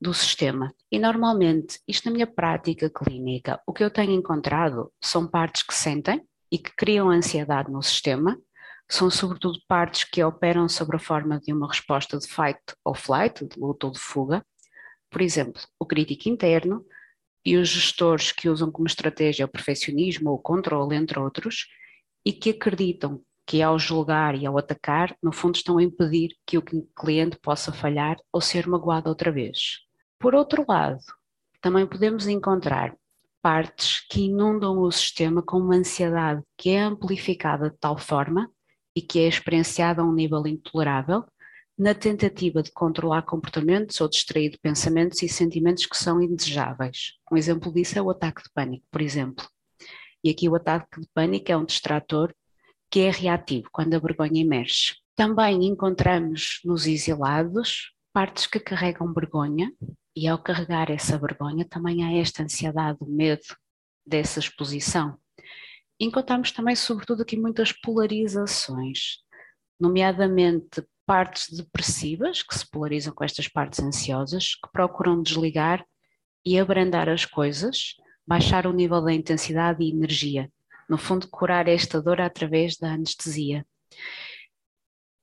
do 0.00 0.12
sistema. 0.12 0.74
E 0.90 0.98
normalmente, 0.98 1.78
isto 1.86 2.06
na 2.06 2.10
minha 2.10 2.26
prática 2.26 2.90
clínica, 2.90 3.62
o 3.64 3.72
que 3.72 3.84
eu 3.84 3.92
tenho 3.92 4.10
encontrado 4.10 4.92
são 5.00 5.28
partes 5.28 5.62
que 5.62 5.72
sentem 5.72 6.20
e 6.52 6.58
que 6.58 6.70
criam 6.76 7.08
ansiedade 7.08 7.72
no 7.72 7.82
sistema, 7.82 8.38
são 8.86 9.10
sobretudo 9.10 9.58
partes 9.66 10.04
que 10.04 10.22
operam 10.22 10.68
sobre 10.68 10.96
a 10.96 11.00
forma 11.00 11.40
de 11.40 11.50
uma 11.50 11.66
resposta 11.66 12.18
de 12.18 12.28
fight 12.28 12.60
ou 12.84 12.94
flight, 12.94 13.46
de 13.46 13.58
luta 13.58 13.86
ou 13.86 13.92
de 13.92 13.98
fuga. 13.98 14.44
Por 15.10 15.22
exemplo, 15.22 15.62
o 15.78 15.86
crítico 15.86 16.28
interno 16.28 16.84
e 17.42 17.56
os 17.56 17.70
gestores 17.70 18.32
que 18.32 18.50
usam 18.50 18.70
como 18.70 18.86
estratégia 18.86 19.46
o 19.46 19.48
perfeccionismo 19.48 20.28
ou 20.28 20.36
o 20.36 20.42
controle, 20.42 20.94
entre 20.94 21.18
outros, 21.18 21.68
e 22.22 22.34
que 22.34 22.50
acreditam 22.50 23.22
que 23.46 23.62
ao 23.62 23.78
julgar 23.78 24.34
e 24.34 24.44
ao 24.44 24.58
atacar, 24.58 25.16
no 25.22 25.32
fundo 25.32 25.56
estão 25.56 25.78
a 25.78 25.82
impedir 25.82 26.36
que 26.46 26.58
o 26.58 26.62
cliente 26.94 27.38
possa 27.38 27.72
falhar 27.72 28.16
ou 28.30 28.42
ser 28.42 28.66
magoado 28.66 29.08
outra 29.08 29.32
vez. 29.32 29.78
Por 30.18 30.34
outro 30.34 30.66
lado, 30.68 31.00
também 31.62 31.86
podemos 31.86 32.26
encontrar 32.26 32.94
partes 33.42 34.06
que 34.08 34.22
inundam 34.22 34.78
o 34.78 34.90
sistema 34.90 35.42
com 35.42 35.58
uma 35.58 35.74
ansiedade 35.74 36.42
que 36.56 36.70
é 36.70 36.80
amplificada 36.80 37.68
de 37.70 37.76
tal 37.78 37.98
forma 37.98 38.48
e 38.96 39.02
que 39.02 39.18
é 39.18 39.26
experienciada 39.26 40.00
a 40.00 40.04
um 40.04 40.12
nível 40.12 40.46
intolerável, 40.46 41.24
na 41.76 41.94
tentativa 41.94 42.62
de 42.62 42.70
controlar 42.70 43.22
comportamentos 43.22 44.00
ou 44.00 44.08
distrair 44.08 44.50
de 44.50 44.58
pensamentos 44.58 45.22
e 45.22 45.28
sentimentos 45.28 45.86
que 45.86 45.96
são 45.96 46.22
indesejáveis. 46.22 47.14
Um 47.30 47.36
exemplo 47.36 47.72
disso 47.72 47.98
é 47.98 48.02
o 48.02 48.10
ataque 48.10 48.42
de 48.42 48.50
pânico, 48.54 48.86
por 48.90 49.00
exemplo. 49.00 49.46
E 50.22 50.30
aqui 50.30 50.48
o 50.48 50.54
ataque 50.54 51.00
de 51.00 51.08
pânico 51.12 51.50
é 51.50 51.56
um 51.56 51.64
distrator 51.64 52.32
que 52.90 53.00
é 53.00 53.10
reativo 53.10 53.68
quando 53.72 53.94
a 53.94 53.98
vergonha 53.98 54.40
emerge. 54.40 54.96
Também 55.16 55.64
encontramos 55.64 56.60
nos 56.64 56.86
exilados 56.86 57.92
partes 58.12 58.46
que 58.46 58.60
carregam 58.60 59.12
vergonha 59.12 59.72
e 60.14 60.28
ao 60.28 60.42
carregar 60.42 60.90
essa 60.90 61.18
vergonha 61.18 61.64
também 61.64 62.04
há 62.04 62.12
esta 62.20 62.42
ansiedade, 62.42 62.98
o 63.00 63.06
medo 63.06 63.42
dessa 64.06 64.38
exposição. 64.38 65.16
Encontramos 65.98 66.50
também, 66.52 66.74
sobretudo, 66.74 67.22
aqui 67.22 67.36
muitas 67.36 67.72
polarizações, 67.72 69.18
nomeadamente 69.78 70.82
partes 71.06 71.50
depressivas 71.50 72.42
que 72.42 72.56
se 72.56 72.68
polarizam 72.68 73.12
com 73.14 73.24
estas 73.24 73.48
partes 73.48 73.80
ansiosas, 73.80 74.54
que 74.54 74.70
procuram 74.72 75.22
desligar 75.22 75.84
e 76.44 76.58
abrandar 76.58 77.08
as 77.08 77.24
coisas, 77.24 77.94
baixar 78.26 78.66
o 78.66 78.72
nível 78.72 79.00
da 79.00 79.12
intensidade 79.12 79.82
e 79.82 79.90
energia, 79.90 80.50
no 80.88 80.98
fundo, 80.98 81.28
curar 81.28 81.68
esta 81.68 82.00
dor 82.00 82.20
através 82.20 82.76
da 82.76 82.92
anestesia. 82.92 83.66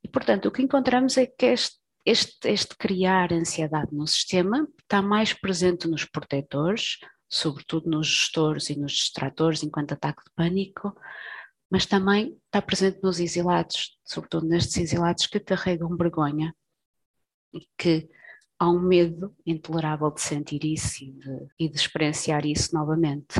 E, 0.03 0.07
portanto, 0.07 0.47
o 0.47 0.51
que 0.51 0.61
encontramos 0.61 1.17
é 1.17 1.25
que 1.25 1.45
este, 1.45 1.77
este, 2.09 2.49
este 2.49 2.75
criar 2.75 3.31
ansiedade 3.31 3.93
no 3.93 4.07
sistema 4.07 4.67
está 4.81 4.99
mais 4.99 5.31
presente 5.31 5.87
nos 5.87 6.05
protetores, 6.05 6.97
sobretudo 7.29 7.87
nos 7.87 8.07
gestores 8.07 8.69
e 8.71 8.79
nos 8.79 8.93
distratores, 8.93 9.61
enquanto 9.61 9.91
ataque 9.91 10.23
de 10.25 10.31
pânico, 10.35 10.95
mas 11.69 11.85
também 11.85 12.35
está 12.45 12.61
presente 12.63 12.99
nos 13.03 13.19
exilados, 13.19 13.99
sobretudo 14.03 14.47
nestes 14.47 14.77
exilados 14.77 15.27
que 15.27 15.39
carregam 15.39 15.95
vergonha 15.95 16.55
e 17.53 17.67
que 17.77 18.09
há 18.57 18.67
um 18.69 18.79
medo 18.79 19.35
intolerável 19.45 20.09
de 20.09 20.21
sentir 20.21 20.65
isso 20.65 21.03
e 21.03 21.11
de, 21.11 21.47
e 21.59 21.69
de 21.69 21.75
experienciar 21.77 22.43
isso 22.43 22.73
novamente. 22.73 23.39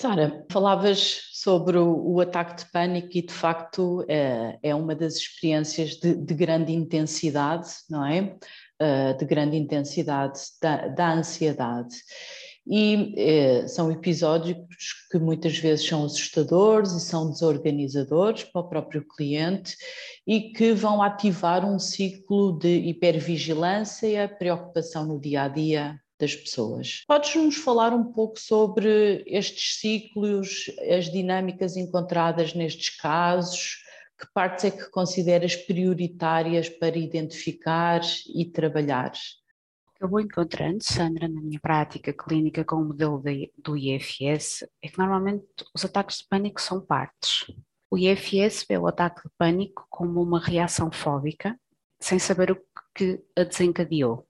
Sara, 0.00 0.46
falavas 0.50 1.28
sobre 1.30 1.76
o, 1.76 2.20
ataque 2.20 2.64
de 2.64 2.70
pânico 2.70 3.10
e 3.12 3.20
de 3.20 3.34
facto 3.34 4.02
é, 4.08 4.58
é 4.62 4.74
uma 4.74 4.94
das 4.94 5.16
experiências 5.16 5.90
de, 5.90 6.14
de, 6.14 6.32
grande 6.32 6.72
intensidade, 6.72 7.68
não 7.90 8.06
é? 8.06 8.34
Uh, 8.80 9.18
de 9.18 9.26
grande 9.26 9.58
intensidade 9.58 10.40
da, 10.62 10.88
da 10.88 11.12
ansiedade 11.12 11.96
e 12.66 13.14
eh, 13.16 13.66
são 13.66 13.90
episódios 13.90 14.56
que 15.10 15.18
muitas 15.18 15.58
vezes 15.58 15.86
são 15.86 16.04
assustadores 16.04 16.92
e 16.92 17.00
são 17.00 17.30
desorganizadores 17.30 18.44
para 18.44 18.60
o 18.60 18.68
próprio 18.68 19.06
cliente 19.06 19.76
e 20.26 20.52
que 20.52 20.72
vão 20.72 21.02
ativar 21.02 21.64
um 21.64 21.78
ciclo 21.78 22.58
de 22.58 22.68
hipervigilância 22.68 24.06
e 24.06 24.28
preocupação 24.28 25.04
no 25.04 25.20
dia 25.20 25.42
a 25.42 25.48
dia 25.48 26.00
das 26.20 26.36
pessoas. 26.36 27.02
Podes-nos 27.06 27.56
falar 27.56 27.92
um 27.92 28.12
pouco 28.12 28.38
sobre 28.38 29.24
estes 29.26 29.76
ciclos, 29.78 30.66
as 30.96 31.10
dinâmicas 31.10 31.76
encontradas 31.76 32.54
nestes 32.54 32.90
casos? 32.96 33.82
Que 34.18 34.26
partes 34.34 34.66
é 34.66 34.70
que 34.70 34.90
consideras 34.90 35.56
prioritárias 35.56 36.68
para 36.68 36.98
identificar 36.98 38.02
e 38.26 38.44
trabalhar? 38.44 39.12
eu 40.00 40.08
vou 40.08 40.20
encontrando, 40.20 40.82
Sandra, 40.82 41.28
na 41.28 41.42
minha 41.42 41.60
prática 41.60 42.10
clínica 42.10 42.64
com 42.64 42.76
o 42.76 42.84
modelo 42.86 43.18
de, 43.18 43.52
do 43.58 43.76
IFS, 43.76 44.66
é 44.82 44.88
que 44.88 44.98
normalmente 44.98 45.44
os 45.74 45.84
ataques 45.84 46.18
de 46.18 46.26
pânico 46.26 46.60
são 46.60 46.80
partes. 46.80 47.44
O 47.90 47.98
IFS 47.98 48.64
vê 48.66 48.78
o 48.78 48.86
ataque 48.86 49.22
de 49.22 49.30
pânico 49.36 49.86
como 49.90 50.22
uma 50.22 50.40
reação 50.40 50.90
fóbica, 50.90 51.58
sem 52.00 52.18
saber 52.18 52.50
o 52.50 52.58
que 52.94 53.22
a 53.36 53.44
desencadeou. 53.44 54.26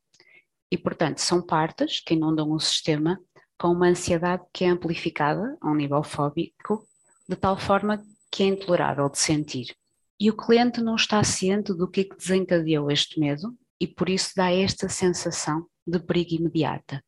E, 0.71 0.79
portanto, 0.79 1.19
são 1.19 1.45
partes 1.45 2.01
que 2.01 2.15
inundam 2.15 2.51
o 2.53 2.61
sistema 2.61 3.19
com 3.59 3.69
uma 3.69 3.89
ansiedade 3.89 4.43
que 4.53 4.65
é 4.65 4.69
amplificada 4.69 5.57
a 5.61 5.71
um 5.71 5.75
nível 5.75 6.03
fóbico, 6.03 6.87
de 7.29 7.37
tal 7.37 7.59
forma 7.59 8.03
que 8.31 8.43
é 8.43 8.47
intolerável 8.47 9.09
de 9.09 9.19
sentir. 9.19 9.75
E 10.19 10.31
o 10.31 10.37
cliente 10.37 10.81
não 10.81 10.95
está 10.95 11.23
ciente 11.25 11.75
do 11.75 11.89
que, 11.89 12.01
é 12.03 12.05
que 12.05 12.17
desencadeou 12.17 12.91
este 12.91 13.19
medo 13.19 13.57
e 13.81 13.87
por 13.87 14.09
isso 14.09 14.33
dá 14.37 14.53
esta 14.53 14.89
sensação 14.89 15.67
de 15.87 15.99
perigo 15.99 16.35
imediata. 16.35 17.03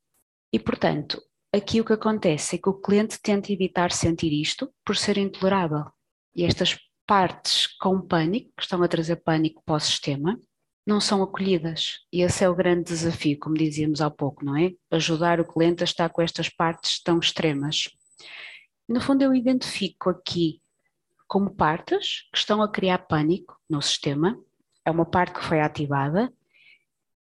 E 0.52 0.58
portanto, 0.58 1.22
aqui 1.52 1.80
o 1.80 1.84
que 1.84 1.92
acontece 1.92 2.56
é 2.56 2.58
que 2.58 2.68
o 2.68 2.80
cliente 2.80 3.20
tenta 3.20 3.52
evitar 3.52 3.92
sentir 3.92 4.32
isto 4.32 4.72
por 4.84 4.96
ser 4.96 5.18
intolerável. 5.18 5.84
E 6.34 6.44
estas 6.44 6.78
partes 7.06 7.66
com 7.78 8.00
pânico, 8.00 8.50
que 8.56 8.62
estão 8.62 8.82
a 8.82 8.88
trazer 8.88 9.16
pânico 9.16 9.62
para 9.64 9.76
o 9.76 9.80
sistema, 9.80 10.38
não 10.86 11.00
são 11.00 11.22
acolhidas. 11.22 12.00
E 12.12 12.22
esse 12.22 12.44
é 12.44 12.48
o 12.48 12.54
grande 12.54 12.84
desafio, 12.84 13.38
como 13.38 13.54
dizíamos 13.54 14.00
há 14.00 14.10
pouco, 14.10 14.44
não 14.44 14.56
é? 14.56 14.72
Ajudar 14.90 15.40
o 15.40 15.44
cliente 15.44 15.82
a 15.82 15.84
estar 15.84 16.08
com 16.08 16.20
estas 16.20 16.48
partes 16.48 17.02
tão 17.02 17.18
extremas. 17.18 17.88
No 18.88 19.00
fundo, 19.00 19.22
eu 19.22 19.34
identifico 19.34 20.10
aqui 20.10 20.60
como 21.28 21.54
partes 21.54 22.28
que 22.32 22.38
estão 22.38 22.60
a 22.60 22.70
criar 22.70 22.98
pânico 22.98 23.56
no 23.68 23.80
sistema. 23.80 24.38
É 24.84 24.90
uma 24.90 25.06
parte 25.06 25.34
que 25.34 25.44
foi 25.44 25.60
ativada 25.60 26.32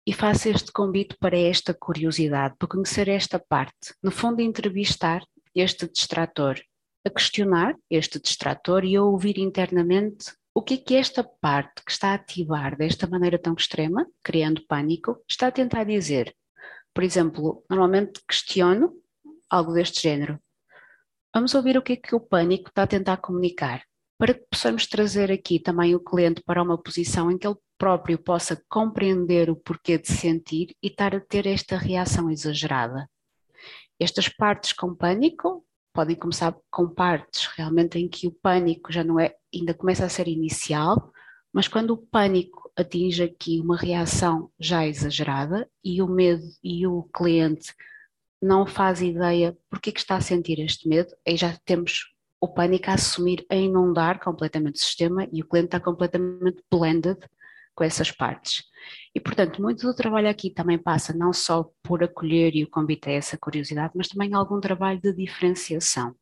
e 0.08 0.13
faço 0.13 0.50
este 0.50 0.72
convite 0.72 1.15
para 1.20 1.38
esta 1.38 1.74
curiosidade, 1.74 2.55
para 2.58 2.67
conhecer 2.67 3.08
esta 3.08 3.38
parte. 3.38 3.93
No 4.01 4.12
fundo, 4.12 4.41
entrevistar 4.41 5.24
este 5.53 5.88
distrator, 5.88 6.60
a 7.05 7.10
questionar 7.10 7.75
este 7.89 8.20
distrator 8.20 8.84
e 8.84 8.96
a 8.96 9.03
ouvir 9.03 9.38
internamente 9.38 10.34
o 10.53 10.62
que 10.62 10.74
é 10.74 10.77
que 10.77 10.96
esta 10.96 11.24
parte 11.24 11.84
que 11.86 11.91
está 11.91 12.10
a 12.10 12.15
ativar 12.15 12.77
desta 12.77 13.08
maneira 13.08 13.39
tão 13.39 13.53
extrema, 13.53 14.05
criando 14.22 14.65
pânico, 14.67 15.24
está 15.27 15.48
a 15.48 15.51
tentar 15.51 15.86
dizer. 15.86 16.36
Por 16.93 17.03
exemplo, 17.03 17.63
normalmente 17.70 18.22
questiono 18.27 18.93
algo 19.50 19.74
deste 19.74 20.01
género. 20.01 20.39
Vamos 21.34 21.55
ouvir 21.55 21.77
o 21.77 21.81
que 21.81 21.93
é 21.93 21.96
que 21.96 22.13
o 22.13 22.20
pânico 22.20 22.70
está 22.70 22.84
a 22.84 22.88
tentar 22.88 23.17
comunicar, 23.17 23.84
para 24.17 24.34
que 24.34 24.46
possamos 24.51 24.86
trazer 24.86 25.31
aqui 25.31 25.60
também 25.60 25.96
o 25.96 26.03
cliente 26.03 26.43
para 26.43 26.62
uma 26.62 26.77
posição 26.77 27.31
em 27.31 27.38
que 27.38 27.48
ele 27.48 27.55
próprio 27.77 28.20
possa 28.20 28.62
compreender 28.70 29.50
o 29.50 29.55
porquê 29.55 29.98
de 29.98 30.12
sentir 30.12 30.75
e 30.84 30.88
estar 30.88 31.15
a 31.15 31.22
ter 31.22 31.48
esta 31.48 31.77
reação 31.77 32.29
exagerada. 32.29 33.10
Estas 33.98 34.27
partes 34.27 34.74
com 34.74 34.93
pânico 34.93 35.65
podem 35.93 36.15
começar 36.15 36.55
com 36.69 36.88
partes 36.88 37.48
realmente 37.55 38.00
em 38.00 38.07
que 38.07 38.27
o 38.27 38.31
pânico 38.31 38.91
já 38.91 39.03
não 39.03 39.19
é, 39.19 39.36
ainda 39.53 39.74
começa 39.74 40.05
a 40.05 40.10
ser 40.10 40.27
inicial, 40.27 41.12
mas 41.53 41.67
quando 41.67 41.91
o 41.91 41.98
pânico 41.98 42.71
atinge 42.75 43.24
aqui 43.24 43.60
uma 43.60 43.77
reação 43.77 44.50
já 44.60 44.86
exagerada 44.88 45.69
e 45.83 46.01
o 46.01 46.07
medo 46.07 46.43
e 46.63 46.88
o 46.88 47.03
cliente 47.13 47.74
não 48.41 48.65
faz 48.65 49.01
ideia 49.01 49.57
porque 49.69 49.89
é 49.89 49.93
que 49.93 50.00
está 50.00 50.15
a 50.15 50.21
sentir 50.21 50.60
este 50.60 50.88
medo, 50.88 51.13
aí 51.27 51.36
já 51.36 51.57
temos 51.65 52.12
o 52.39 52.48
pânico 52.48 52.89
a 52.89 52.93
assumir, 52.93 53.45
a 53.50 53.55
inundar 53.55 54.19
completamente 54.19 54.75
o 54.75 54.79
sistema 54.79 55.27
e 55.31 55.41
o 55.41 55.48
cliente 55.48 55.67
está 55.67 55.79
completamente 55.79 56.63
blended 56.71 57.19
com 57.75 57.84
essas 57.84 58.12
partes. 58.12 58.63
E, 59.13 59.20
portanto, 59.20 59.62
muito 59.62 59.86
do 59.86 59.96
trabalho 59.96 60.30
aqui 60.30 60.50
também 60.50 60.78
passa 60.78 61.13
não 61.13 61.32
só 61.34 61.70
por 61.84 62.04
acolher 62.04 62.56
e 62.56 62.63
o 62.63 62.70
convite 62.70 63.10
a 63.10 63.13
essa 63.13 63.38
curiosidade, 63.38 63.94
mas 63.96 64.08
também 64.08 64.34
algum 64.34 64.60
trabalho 64.60 65.00
de 65.01 65.13
diferenciação. 65.13 66.16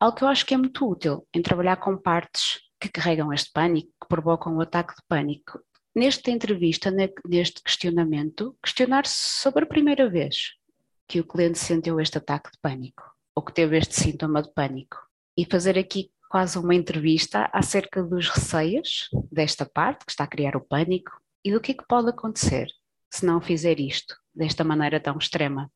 Algo 0.00 0.16
que 0.16 0.24
eu 0.24 0.28
acho 0.28 0.44
que 0.44 0.54
é 0.54 0.56
muito 0.56 0.88
útil 0.88 1.26
em 1.34 1.42
trabalhar 1.42 1.76
com 1.76 1.96
partes 1.96 2.60
que 2.80 2.88
carregam 2.88 3.32
este 3.32 3.50
pânico, 3.52 3.88
que 4.00 4.08
provocam 4.08 4.56
o 4.56 4.60
ataque 4.60 4.94
de 4.94 5.02
pânico. 5.08 5.60
Nesta 5.94 6.30
entrevista, 6.30 6.90
neste 7.26 7.62
questionamento, 7.62 8.56
questionar-se 8.62 9.40
sobre 9.40 9.64
a 9.64 9.66
primeira 9.66 10.10
vez. 10.10 10.54
que 11.08 11.20
o 11.20 11.24
cliente 11.26 11.58
sentiu 11.58 12.00
este 12.00 12.18
ataque 12.18 12.50
de 12.50 12.58
pânico 12.60 13.02
ou 13.34 13.42
que 13.44 13.52
teve 13.52 13.76
este 13.78 13.94
sintoma 13.94 14.42
de 14.42 14.52
pânico 14.52 14.96
e 15.36 15.44
fazer 15.44 15.78
aqui 15.78 16.10
quase 16.28 16.58
uma 16.58 16.74
entrevista 16.74 17.48
acerca 17.52 18.02
dos 18.02 18.28
receios 18.28 19.08
desta 19.30 19.64
parte 19.64 20.04
que 20.04 20.10
está 20.10 20.24
a 20.24 20.28
criar 20.28 20.56
o 20.56 20.60
pânico 20.60 21.12
e 21.44 21.52
do 21.52 21.60
que 21.60 21.72
é 21.72 21.74
que 21.74 21.86
pode 21.86 22.08
acontecer 22.08 22.68
se 23.12 23.24
não 23.24 23.40
fizer 23.40 23.78
isto 23.78 24.16
desta 24.34 24.64
maneira 24.64 24.98
tão 24.98 25.16
extrema. 25.16 25.70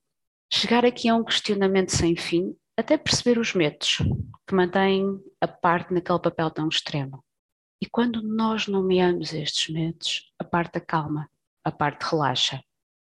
Chegar 0.53 0.85
aqui 0.85 1.09
a 1.09 1.15
um 1.15 1.25
questionamento 1.25 1.91
sem 1.91 2.17
fim 2.17 2.57
até 2.77 2.97
perceber 2.97 3.39
os 3.39 3.55
medos 3.55 3.99
que 4.47 4.55
mantêm 4.55 5.21
a 5.41 5.47
parte 5.47 5.93
naquele 5.93 6.19
papel 6.19 6.51
tão 6.51 6.69
extremo. 6.69 7.23
E 7.81 7.87
quando 7.87 8.23
nós 8.23 8.67
nomeamos 8.67 9.33
estes 9.33 9.73
medos, 9.73 10.33
a 10.39 10.45
parte 10.45 10.79
acalma, 10.79 11.29
a 11.65 11.71
parte 11.71 12.03
relaxa. 12.03 12.61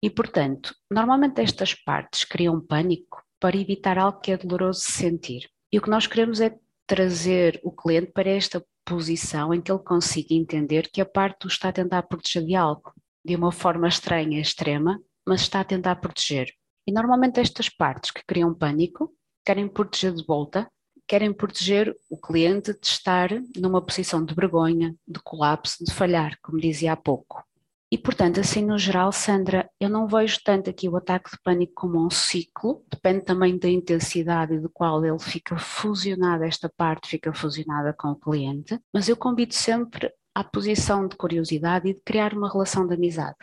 E, 0.02 0.10
portanto, 0.10 0.74
normalmente 0.90 1.40
estas 1.40 1.74
partes 1.74 2.24
criam 2.24 2.60
pânico 2.60 3.22
para 3.40 3.56
evitar 3.56 3.98
algo 3.98 4.20
que 4.20 4.32
é 4.32 4.36
doloroso 4.36 4.80
sentir. 4.80 5.48
E 5.72 5.78
o 5.78 5.82
que 5.82 5.90
nós 5.90 6.06
queremos 6.06 6.40
é 6.40 6.56
trazer 6.88 7.60
o 7.62 7.70
cliente 7.70 8.10
para 8.12 8.30
esta 8.30 8.64
posição 8.84 9.52
em 9.52 9.60
que 9.60 9.70
ele 9.70 9.82
consiga 9.82 10.34
entender 10.34 10.90
que 10.90 11.02
a 11.02 11.06
parte 11.06 11.44
o 11.44 11.48
está 11.48 11.68
a 11.68 11.72
tentar 11.72 12.02
proteger 12.04 12.44
de 12.44 12.56
algo, 12.56 12.94
de 13.22 13.36
uma 13.36 13.52
forma 13.52 13.86
estranha, 13.86 14.40
extrema, 14.40 14.98
mas 15.26 15.42
está 15.42 15.60
a 15.60 15.64
tentar 15.64 15.96
proteger. 15.96 16.50
E 16.86 16.92
normalmente 16.92 17.38
estas 17.38 17.68
partes 17.68 18.10
que 18.10 18.24
criam 18.26 18.54
pânico 18.54 19.12
querem 19.44 19.68
proteger 19.68 20.14
de 20.14 20.24
volta, 20.24 20.66
querem 21.06 21.30
proteger 21.30 21.94
o 22.08 22.18
cliente 22.18 22.72
de 22.72 22.86
estar 22.86 23.28
numa 23.54 23.84
posição 23.84 24.24
de 24.24 24.34
vergonha, 24.34 24.96
de 25.06 25.20
colapso, 25.20 25.84
de 25.84 25.92
falhar, 25.92 26.38
como 26.42 26.58
dizia 26.58 26.94
há 26.94 26.96
pouco. 26.96 27.44
E, 27.90 27.96
portanto, 27.96 28.38
assim 28.38 28.62
no 28.64 28.76
geral, 28.76 29.10
Sandra, 29.10 29.70
eu 29.80 29.88
não 29.88 30.06
vejo 30.06 30.38
tanto 30.44 30.68
aqui 30.68 30.88
o 30.88 30.96
ataque 30.96 31.30
de 31.30 31.38
pânico 31.42 31.72
como 31.74 32.04
um 32.04 32.10
ciclo, 32.10 32.84
depende 32.90 33.24
também 33.24 33.58
da 33.58 33.68
intensidade 33.68 34.60
do 34.60 34.68
qual 34.68 35.02
ele 35.02 35.18
fica 35.18 35.56
fusionado, 35.56 36.44
esta 36.44 36.68
parte 36.68 37.08
fica 37.08 37.32
fusionada 37.32 37.94
com 37.94 38.08
o 38.08 38.16
cliente, 38.16 38.78
mas 38.92 39.08
eu 39.08 39.16
convido 39.16 39.54
sempre 39.54 40.12
à 40.34 40.44
posição 40.44 41.08
de 41.08 41.16
curiosidade 41.16 41.88
e 41.88 41.94
de 41.94 42.00
criar 42.02 42.34
uma 42.34 42.52
relação 42.52 42.86
de 42.86 42.94
amizade 42.94 43.38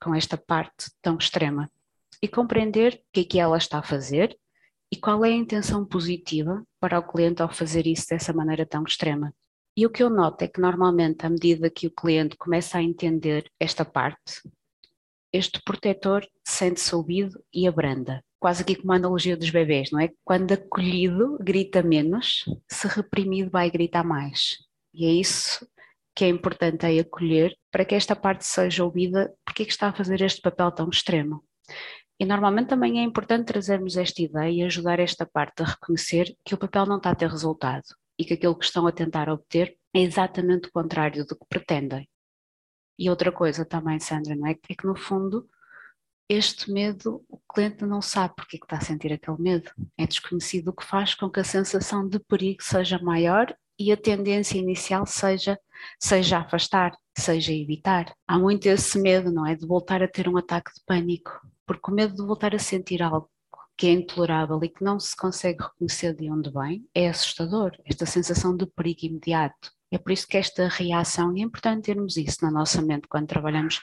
com 0.00 0.14
esta 0.14 0.38
parte 0.38 0.90
tão 1.02 1.16
extrema. 1.16 1.68
E 2.22 2.28
compreender 2.28 2.94
o 2.94 3.12
que 3.12 3.20
é 3.20 3.24
que 3.24 3.40
ela 3.40 3.58
está 3.58 3.80
a 3.80 3.82
fazer 3.82 4.38
e 4.92 4.96
qual 4.96 5.24
é 5.24 5.28
a 5.28 5.36
intenção 5.36 5.84
positiva 5.84 6.64
para 6.78 6.98
o 6.98 7.02
cliente 7.02 7.42
ao 7.42 7.52
fazer 7.52 7.86
isso 7.86 8.06
dessa 8.08 8.32
maneira 8.32 8.64
tão 8.64 8.84
extrema. 8.84 9.34
E 9.76 9.86
o 9.86 9.90
que 9.90 10.02
eu 10.02 10.10
noto 10.10 10.42
é 10.42 10.48
que 10.48 10.60
normalmente, 10.60 11.24
à 11.24 11.30
medida 11.30 11.70
que 11.70 11.86
o 11.86 11.90
cliente 11.90 12.36
começa 12.36 12.78
a 12.78 12.82
entender 12.82 13.50
esta 13.58 13.84
parte, 13.84 14.42
este 15.32 15.62
protetor 15.62 16.26
sente-se 16.44 16.94
ouvido 16.94 17.42
e 17.54 17.68
abranda. 17.68 18.22
Quase 18.40 18.62
aqui 18.62 18.74
como 18.74 18.92
a 18.92 18.96
analogia 18.96 19.36
dos 19.36 19.50
bebês, 19.50 19.90
não 19.90 20.00
é? 20.00 20.10
Quando 20.24 20.52
acolhido 20.52 21.38
grita 21.40 21.82
menos, 21.82 22.44
se 22.68 22.88
reprimido 22.88 23.50
vai 23.50 23.70
gritar 23.70 24.02
mais. 24.02 24.58
E 24.92 25.06
é 25.06 25.10
isso 25.10 25.66
que 26.14 26.24
é 26.24 26.28
importante 26.28 26.84
é 26.84 26.98
acolher 26.98 27.56
para 27.70 27.84
que 27.84 27.94
esta 27.94 28.16
parte 28.16 28.44
seja 28.44 28.84
ouvida, 28.84 29.32
porque 29.44 29.62
é 29.62 29.66
que 29.66 29.72
está 29.72 29.88
a 29.88 29.92
fazer 29.92 30.20
este 30.20 30.40
papel 30.40 30.72
tão 30.72 30.88
extremo. 30.88 31.44
E 32.18 32.24
normalmente 32.24 32.68
também 32.68 32.98
é 32.98 33.02
importante 33.02 33.46
trazermos 33.46 33.96
esta 33.96 34.20
ideia 34.20 34.50
e 34.50 34.62
ajudar 34.62 34.98
esta 34.98 35.24
parte 35.24 35.62
a 35.62 35.66
reconhecer 35.66 36.36
que 36.44 36.54
o 36.54 36.58
papel 36.58 36.86
não 36.86 36.96
está 36.96 37.10
a 37.10 37.14
ter 37.14 37.30
resultado 37.30 37.84
e 38.20 38.24
que 38.26 38.34
aquilo 38.34 38.54
que 38.54 38.66
estão 38.66 38.86
a 38.86 38.92
tentar 38.92 39.30
obter 39.30 39.78
é 39.94 40.02
exatamente 40.02 40.68
o 40.68 40.72
contrário 40.72 41.24
do 41.24 41.34
que 41.34 41.46
pretendem. 41.48 42.06
E 42.98 43.08
outra 43.08 43.32
coisa 43.32 43.64
também, 43.64 43.98
Sandra, 43.98 44.36
não 44.36 44.46
é? 44.46 44.50
é 44.50 44.74
que 44.74 44.86
no 44.86 44.94
fundo 44.94 45.48
este 46.28 46.70
medo, 46.70 47.24
o 47.30 47.40
cliente 47.50 47.86
não 47.86 48.02
sabe 48.02 48.34
porque 48.36 48.56
é 48.56 48.58
que 48.60 48.66
está 48.66 48.76
a 48.76 48.80
sentir 48.82 49.10
aquele 49.10 49.40
medo. 49.40 49.70
É 49.98 50.06
desconhecido 50.06 50.68
o 50.68 50.72
que 50.74 50.84
faz 50.84 51.14
com 51.14 51.30
que 51.30 51.40
a 51.40 51.44
sensação 51.44 52.06
de 52.06 52.20
perigo 52.20 52.62
seja 52.62 52.98
maior 52.98 53.56
e 53.78 53.90
a 53.90 53.96
tendência 53.96 54.58
inicial 54.58 55.06
seja, 55.06 55.58
seja 55.98 56.40
afastar, 56.40 56.94
seja 57.16 57.54
evitar. 57.54 58.14
Há 58.28 58.38
muito 58.38 58.66
esse 58.66 59.00
medo, 59.00 59.32
não 59.32 59.46
é? 59.46 59.56
De 59.56 59.66
voltar 59.66 60.02
a 60.02 60.08
ter 60.08 60.28
um 60.28 60.36
ataque 60.36 60.70
de 60.74 60.82
pânico, 60.86 61.40
porque 61.66 61.90
o 61.90 61.94
medo 61.94 62.14
de 62.14 62.22
voltar 62.22 62.54
a 62.54 62.58
sentir 62.58 63.02
algo 63.02 63.30
que 63.80 63.86
é 63.86 63.92
intolerável 63.92 64.60
e 64.62 64.68
que 64.68 64.84
não 64.84 65.00
se 65.00 65.16
consegue 65.16 65.62
reconhecer 65.62 66.14
de 66.14 66.30
onde 66.30 66.50
vem, 66.50 66.86
é 66.94 67.08
assustador, 67.08 67.72
esta 67.86 68.04
sensação 68.04 68.54
de 68.54 68.66
perigo 68.66 69.06
imediato. 69.06 69.72
É 69.90 69.96
por 69.96 70.12
isso 70.12 70.28
que 70.28 70.36
esta 70.36 70.68
reação, 70.68 71.34
e 71.34 71.40
é 71.40 71.44
importante 71.44 71.86
termos 71.86 72.18
isso 72.18 72.36
na 72.42 72.50
nossa 72.50 72.82
mente 72.82 73.08
quando 73.08 73.28
trabalhamos 73.28 73.80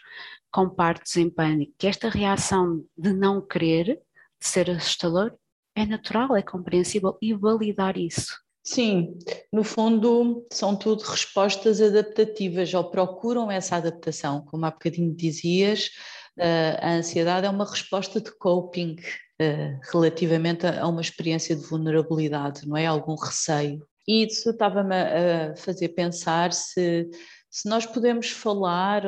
com 0.51 0.69
partes 0.69 1.17
em 1.17 1.31
pânico, 1.31 1.73
que 1.79 1.87
esta 1.87 2.09
reação 2.09 2.85
de 2.95 3.11
não 3.11 3.41
querer, 3.41 3.95
de 4.39 4.47
ser 4.47 4.69
assustador, 4.69 5.33
é 5.75 5.83
natural, 5.83 6.35
é 6.35 6.43
compreensível 6.43 7.17
e 7.19 7.33
validar 7.33 7.97
isso. 7.97 8.37
Sim, 8.63 9.17
no 9.51 9.63
fundo 9.63 10.45
são 10.53 10.75
tudo 10.75 11.01
respostas 11.05 11.81
adaptativas 11.81 12.71
ou 12.71 12.83
procuram 12.91 13.49
essa 13.49 13.77
adaptação. 13.77 14.45
Como 14.45 14.63
há 14.63 14.69
bocadinho 14.69 15.15
dizias, 15.15 15.89
a 16.39 16.93
ansiedade 16.93 17.45
é 17.45 17.49
uma 17.49 17.69
resposta 17.69 18.21
de 18.21 18.31
coping 18.37 18.95
uh, 19.41 19.79
relativamente 19.91 20.65
a, 20.65 20.87
uma 20.87 21.01
experiência 21.01 21.55
de 21.55 21.65
vulnerabilidade, 21.65 22.67
não 22.67 22.77
é? 22.77 22.85
Algum 22.85 23.15
receio. 23.15 23.85
E 24.07 24.25
isso 24.25 24.49
estava-me 24.49 24.95
a, 24.95 25.55
fazer 25.55 25.89
pensar 25.89 26.53
se, 26.53 27.09
se 27.49 27.67
nós 27.67 27.85
podemos 27.85 28.29
falar 28.29 29.03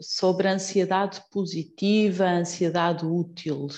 sobre 0.00 0.48
ansiedade 0.48 1.20
positiva, 1.30 2.24
ansiedade 2.24 3.04
útil, 3.04 3.68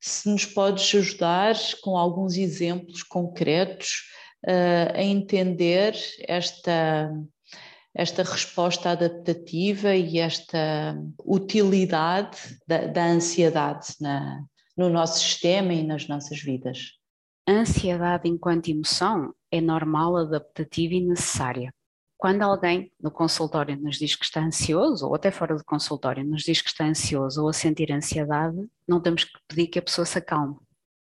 se 0.00 0.28
nos 0.28 0.46
podes 0.46 0.94
ajudar 0.94 1.54
com 1.82 1.96
alguns 1.96 2.36
exemplos 2.36 3.02
concretos 3.02 4.06
uh, 4.46 4.96
a 4.96 5.02
entender 5.02 5.94
esta 6.26 7.12
esta 7.94 8.22
resposta 8.22 8.90
adaptativa 8.90 9.94
e 9.94 10.18
esta 10.18 10.96
utilidade 11.24 12.38
da, 12.66 12.86
da 12.86 13.04
ansiedade 13.06 13.94
na, 14.00 14.44
no 14.76 14.88
nosso 14.88 15.20
sistema 15.20 15.72
e 15.72 15.82
nas 15.82 16.06
nossas 16.06 16.40
vidas. 16.40 16.92
A 17.46 17.52
ansiedade 17.52 18.28
enquanto 18.28 18.68
emoção 18.68 19.34
é 19.50 19.60
normal, 19.60 20.16
adaptativa 20.16 20.94
e 20.94 21.00
necessária. 21.00 21.74
Quando 22.16 22.42
alguém 22.42 22.92
no 23.00 23.10
consultório 23.10 23.80
nos 23.80 23.96
diz 23.96 24.14
que 24.14 24.24
está 24.24 24.40
ansioso, 24.40 25.06
ou 25.06 25.14
até 25.14 25.30
fora 25.30 25.56
do 25.56 25.64
consultório 25.64 26.22
nos 26.22 26.42
diz 26.42 26.60
que 26.60 26.68
está 26.68 26.84
ansioso 26.84 27.42
ou 27.42 27.48
a 27.48 27.52
sentir 27.52 27.90
ansiedade, 27.90 28.68
não 28.86 29.00
temos 29.00 29.24
que 29.24 29.38
pedir 29.48 29.68
que 29.68 29.78
a 29.78 29.82
pessoa 29.82 30.04
se 30.04 30.18
acalme. 30.18 30.56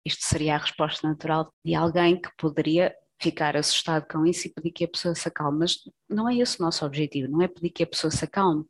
Isto 0.06 0.24
seria 0.24 0.56
a 0.56 0.60
resposta 0.60 1.08
natural 1.08 1.52
de 1.66 1.76
alguém 1.76 2.22
que 2.22 2.30
poderia 2.38 2.96
ficar 3.22 3.58
assustado 3.58 4.08
com 4.08 4.26
isso 4.26 4.48
e 4.48 4.52
pedir 4.52 4.72
que 4.72 4.86
a 4.86 4.88
pessoa 4.88 5.14
se 5.14 5.28
acalme, 5.28 5.60
mas 5.60 5.78
não 6.10 6.30
é 6.30 6.36
esse 6.38 6.60
o 6.60 6.64
nosso 6.64 6.86
objetivo, 6.86 7.32
não 7.32 7.42
é 7.42 7.48
pedir 7.48 7.70
que 7.70 7.84
a 7.84 7.88
pessoa 7.88 8.10
se 8.10 8.24
acalme, 8.24 8.66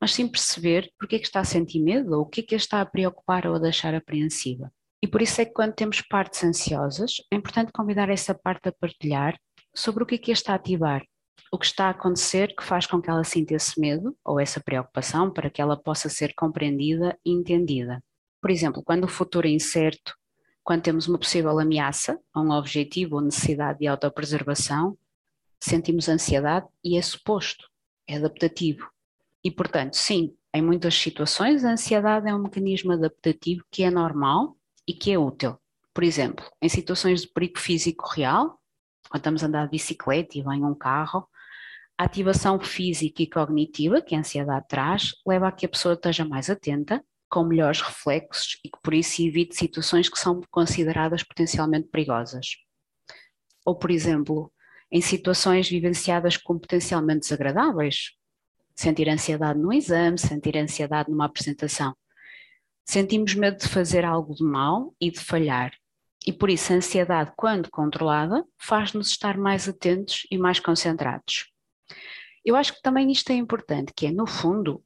mas 0.00 0.12
sim 0.12 0.28
perceber 0.28 0.92
porque 0.98 1.16
é 1.16 1.18
que 1.18 1.26
está 1.26 1.40
a 1.40 1.44
sentir 1.44 1.80
medo 1.80 2.14
ou 2.14 2.22
o 2.22 2.26
que 2.26 2.40
é 2.40 2.42
que 2.42 2.54
a 2.54 2.58
está 2.58 2.80
a 2.80 2.86
preocupar 2.86 3.46
ou 3.46 3.54
a 3.54 3.58
deixar 3.58 3.94
apreensiva. 3.94 4.72
E 5.02 5.06
por 5.06 5.22
isso 5.22 5.40
é 5.40 5.44
que 5.44 5.52
quando 5.52 5.74
temos 5.74 6.00
partes 6.00 6.42
ansiosas, 6.42 7.16
é 7.30 7.36
importante 7.36 7.72
convidar 7.72 8.08
essa 8.08 8.34
parte 8.34 8.68
a 8.68 8.72
partilhar 8.72 9.38
sobre 9.74 10.02
o 10.02 10.06
que 10.06 10.16
é 10.16 10.18
que 10.18 10.30
a 10.30 10.34
está 10.34 10.52
a 10.52 10.56
ativar, 10.56 11.04
o 11.52 11.58
que 11.58 11.66
está 11.66 11.86
a 11.86 11.90
acontecer 11.90 12.54
que 12.56 12.64
faz 12.64 12.86
com 12.86 13.00
que 13.00 13.08
ela 13.08 13.22
sinta 13.22 13.54
esse 13.54 13.78
medo 13.80 14.16
ou 14.24 14.40
essa 14.40 14.60
preocupação 14.60 15.30
para 15.30 15.50
que 15.50 15.60
ela 15.60 15.76
possa 15.76 16.08
ser 16.08 16.34
compreendida 16.34 17.16
e 17.24 17.30
entendida. 17.30 18.02
Por 18.40 18.50
exemplo, 18.50 18.82
quando 18.82 19.04
o 19.04 19.08
futuro 19.08 19.46
é 19.46 19.50
incerto, 19.50 20.14
quando 20.66 20.82
temos 20.82 21.06
uma 21.06 21.16
possível 21.16 21.56
ameaça 21.60 22.18
a 22.34 22.40
um 22.40 22.50
objetivo 22.50 23.14
ou 23.14 23.20
necessidade 23.20 23.78
de 23.78 23.86
autopreservação, 23.86 24.98
sentimos 25.60 26.08
ansiedade 26.08 26.66
e 26.82 26.98
é 26.98 27.02
suposto, 27.02 27.70
é 28.04 28.16
adaptativo. 28.16 28.90
E, 29.44 29.50
portanto, 29.50 29.94
sim, 29.94 30.34
em 30.52 30.60
muitas 30.60 30.96
situações 30.96 31.64
a 31.64 31.70
ansiedade 31.70 32.28
é 32.28 32.34
um 32.34 32.42
mecanismo 32.42 32.90
adaptativo 32.90 33.64
que 33.70 33.84
é 33.84 33.90
normal 33.92 34.56
e 34.84 34.92
que 34.92 35.12
é 35.12 35.16
útil. 35.16 35.56
Por 35.94 36.02
exemplo, 36.02 36.44
em 36.60 36.68
situações 36.68 37.20
de 37.22 37.28
perigo 37.28 37.60
físico 37.60 38.04
real, 38.08 38.60
quando 39.08 39.20
estamos 39.20 39.44
a 39.44 39.46
andar 39.46 39.66
de 39.66 39.70
bicicleta 39.70 40.36
e 40.36 40.42
vem 40.42 40.64
um 40.64 40.74
carro, 40.74 41.28
a 41.96 42.06
ativação 42.06 42.58
física 42.58 43.22
e 43.22 43.30
cognitiva 43.30 44.02
que 44.02 44.16
a 44.16 44.18
ansiedade 44.18 44.66
traz 44.66 45.12
leva 45.24 45.46
a 45.46 45.52
que 45.52 45.64
a 45.64 45.68
pessoa 45.68 45.94
esteja 45.94 46.24
mais 46.24 46.50
atenta 46.50 47.04
com 47.28 47.44
melhores 47.44 47.80
reflexos 47.80 48.58
e 48.64 48.68
que 48.68 48.78
por 48.82 48.94
isso 48.94 49.22
evite 49.22 49.56
situações 49.56 50.08
que 50.08 50.18
são 50.18 50.40
consideradas 50.50 51.22
potencialmente 51.22 51.88
perigosas. 51.88 52.56
Ou, 53.64 53.74
por 53.74 53.90
exemplo, 53.90 54.52
em 54.90 55.00
situações 55.00 55.68
vivenciadas 55.68 56.36
como 56.36 56.60
potencialmente 56.60 57.20
desagradáveis, 57.20 58.12
sentir 58.74 59.08
ansiedade 59.08 59.58
no 59.58 59.72
exame, 59.72 60.18
sentir 60.18 60.56
ansiedade 60.56 61.10
numa 61.10 61.24
apresentação. 61.24 61.96
Sentimos 62.84 63.34
medo 63.34 63.58
de 63.58 63.68
fazer 63.68 64.04
algo 64.04 64.34
de 64.34 64.44
mal 64.44 64.94
e 65.00 65.10
de 65.10 65.18
falhar. 65.18 65.72
E 66.24 66.32
por 66.32 66.50
isso 66.50 66.72
a 66.72 66.76
ansiedade, 66.76 67.32
quando 67.36 67.70
controlada, 67.70 68.44
faz-nos 68.58 69.08
estar 69.08 69.36
mais 69.36 69.68
atentos 69.68 70.26
e 70.30 70.38
mais 70.38 70.60
concentrados. 70.60 71.50
Eu 72.44 72.54
acho 72.54 72.74
que 72.74 72.82
também 72.82 73.10
isto 73.10 73.30
é 73.30 73.34
importante, 73.34 73.92
que 73.94 74.06
é, 74.06 74.12
no 74.12 74.26
fundo, 74.26 74.82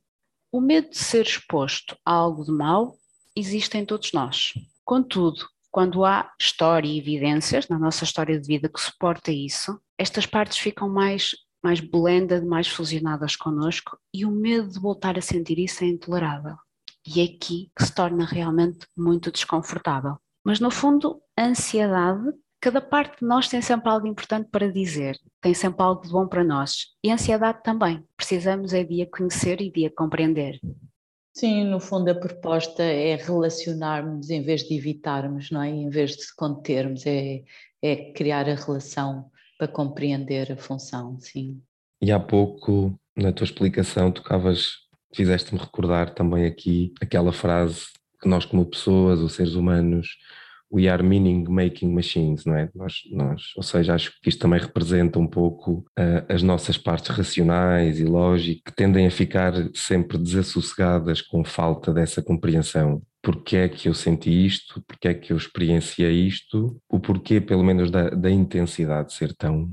o 0.52 0.60
medo 0.60 0.90
de 0.90 0.98
ser 0.98 1.26
exposto 1.26 1.96
a 2.04 2.12
algo 2.12 2.44
de 2.44 2.52
mal 2.52 2.96
existe 3.36 3.78
em 3.78 3.84
todos 3.84 4.12
nós. 4.12 4.52
Contudo, 4.84 5.46
quando 5.70 6.04
há 6.04 6.32
história 6.40 6.88
e 6.88 6.98
evidências 6.98 7.68
na 7.68 7.78
nossa 7.78 8.04
história 8.04 8.38
de 8.38 8.46
vida 8.46 8.68
que 8.68 8.80
suporta 8.80 9.30
isso, 9.30 9.80
estas 9.96 10.26
partes 10.26 10.58
ficam 10.58 10.88
mais 10.88 11.34
mais 11.62 11.78
blended, 11.78 12.46
mais 12.46 12.68
fusionadas 12.68 13.36
connosco 13.36 13.98
e 14.14 14.24
o 14.24 14.30
medo 14.30 14.70
de 14.70 14.80
voltar 14.80 15.18
a 15.18 15.20
sentir 15.20 15.58
isso 15.58 15.84
é 15.84 15.88
intolerável. 15.88 16.56
E 17.06 17.20
é 17.20 17.24
aqui 17.24 17.70
que 17.76 17.84
se 17.84 17.94
torna 17.94 18.24
realmente 18.24 18.86
muito 18.96 19.30
desconfortável. 19.30 20.16
Mas 20.44 20.58
no 20.58 20.70
fundo, 20.70 21.20
a 21.36 21.44
ansiedade, 21.44 22.32
cada 22.60 22.80
parte 22.80 23.20
de 23.20 23.26
nós 23.26 23.48
tem 23.48 23.62
sempre 23.62 23.88
algo 23.88 24.06
importante 24.06 24.48
para 24.50 24.70
dizer, 24.70 25.18
tem 25.40 25.54
sempre 25.54 25.82
algo 25.82 26.02
de 26.02 26.10
bom 26.10 26.26
para 26.26 26.44
nós. 26.44 26.88
E 27.02 27.10
a 27.10 27.14
ansiedade 27.14 27.62
também. 27.62 28.04
Precisamos 28.16 28.74
é 28.74 28.84
de 28.84 29.02
a 29.02 29.06
conhecer 29.06 29.60
e 29.60 29.70
de 29.70 29.86
a 29.86 29.90
compreender. 29.90 30.60
Sim, 31.32 31.64
no 31.64 31.80
fundo 31.80 32.10
a 32.10 32.14
proposta 32.14 32.82
é 32.82 33.16
relacionarmos 33.16 34.28
em 34.30 34.42
vez 34.42 34.62
de 34.62 34.76
evitarmos, 34.76 35.50
não 35.50 35.62
é? 35.62 35.70
Em 35.70 35.88
vez 35.88 36.10
de 36.16 36.34
contermos, 36.36 37.06
é, 37.06 37.42
é 37.80 38.12
criar 38.12 38.48
a 38.48 38.54
relação 38.54 39.30
para 39.56 39.68
compreender 39.68 40.52
a 40.52 40.56
função, 40.56 41.18
sim. 41.18 41.62
E 42.02 42.10
há 42.12 42.18
pouco, 42.18 42.98
na 43.16 43.32
tua 43.32 43.44
explicação, 43.44 44.10
tocavas, 44.10 44.72
fizeste-me 45.14 45.60
recordar 45.60 46.14
também 46.14 46.44
aqui 46.46 46.92
aquela 47.00 47.32
frase 47.32 47.86
que 48.20 48.28
nós 48.28 48.44
como 48.44 48.66
pessoas, 48.66 49.20
ou 49.20 49.28
seres 49.28 49.54
humanos, 49.54 50.18
we 50.72 50.88
are 50.88 51.02
meaning 51.02 51.44
making 51.48 51.92
machines, 51.92 52.44
não 52.44 52.54
é? 52.56 52.70
Nós, 52.74 53.02
nós, 53.10 53.42
ou 53.56 53.62
seja, 53.62 53.94
acho 53.94 54.12
que 54.20 54.28
isto 54.28 54.40
também 54.40 54.60
representa 54.60 55.18
um 55.18 55.26
pouco 55.26 55.84
uh, 55.98 56.24
as 56.28 56.42
nossas 56.42 56.78
partes 56.78 57.10
racionais 57.10 57.98
e 57.98 58.04
lógicas 58.04 58.62
que 58.64 58.74
tendem 58.74 59.06
a 59.06 59.10
ficar 59.10 59.52
sempre 59.74 60.16
desassossegadas 60.18 61.20
com 61.20 61.44
falta 61.44 61.92
dessa 61.92 62.22
compreensão. 62.22 63.02
Porquê 63.22 63.56
é 63.58 63.68
que 63.68 63.88
eu 63.88 63.94
senti 63.94 64.46
isto? 64.46 64.82
Porquê 64.86 65.08
é 65.08 65.14
que 65.14 65.32
eu 65.32 65.36
experienciei 65.36 66.26
isto? 66.26 66.80
O 66.88 66.98
porquê, 66.98 67.40
pelo 67.40 67.62
menos, 67.62 67.90
da, 67.90 68.08
da 68.10 68.30
intensidade 68.30 69.12
ser 69.12 69.34
tão, 69.34 69.70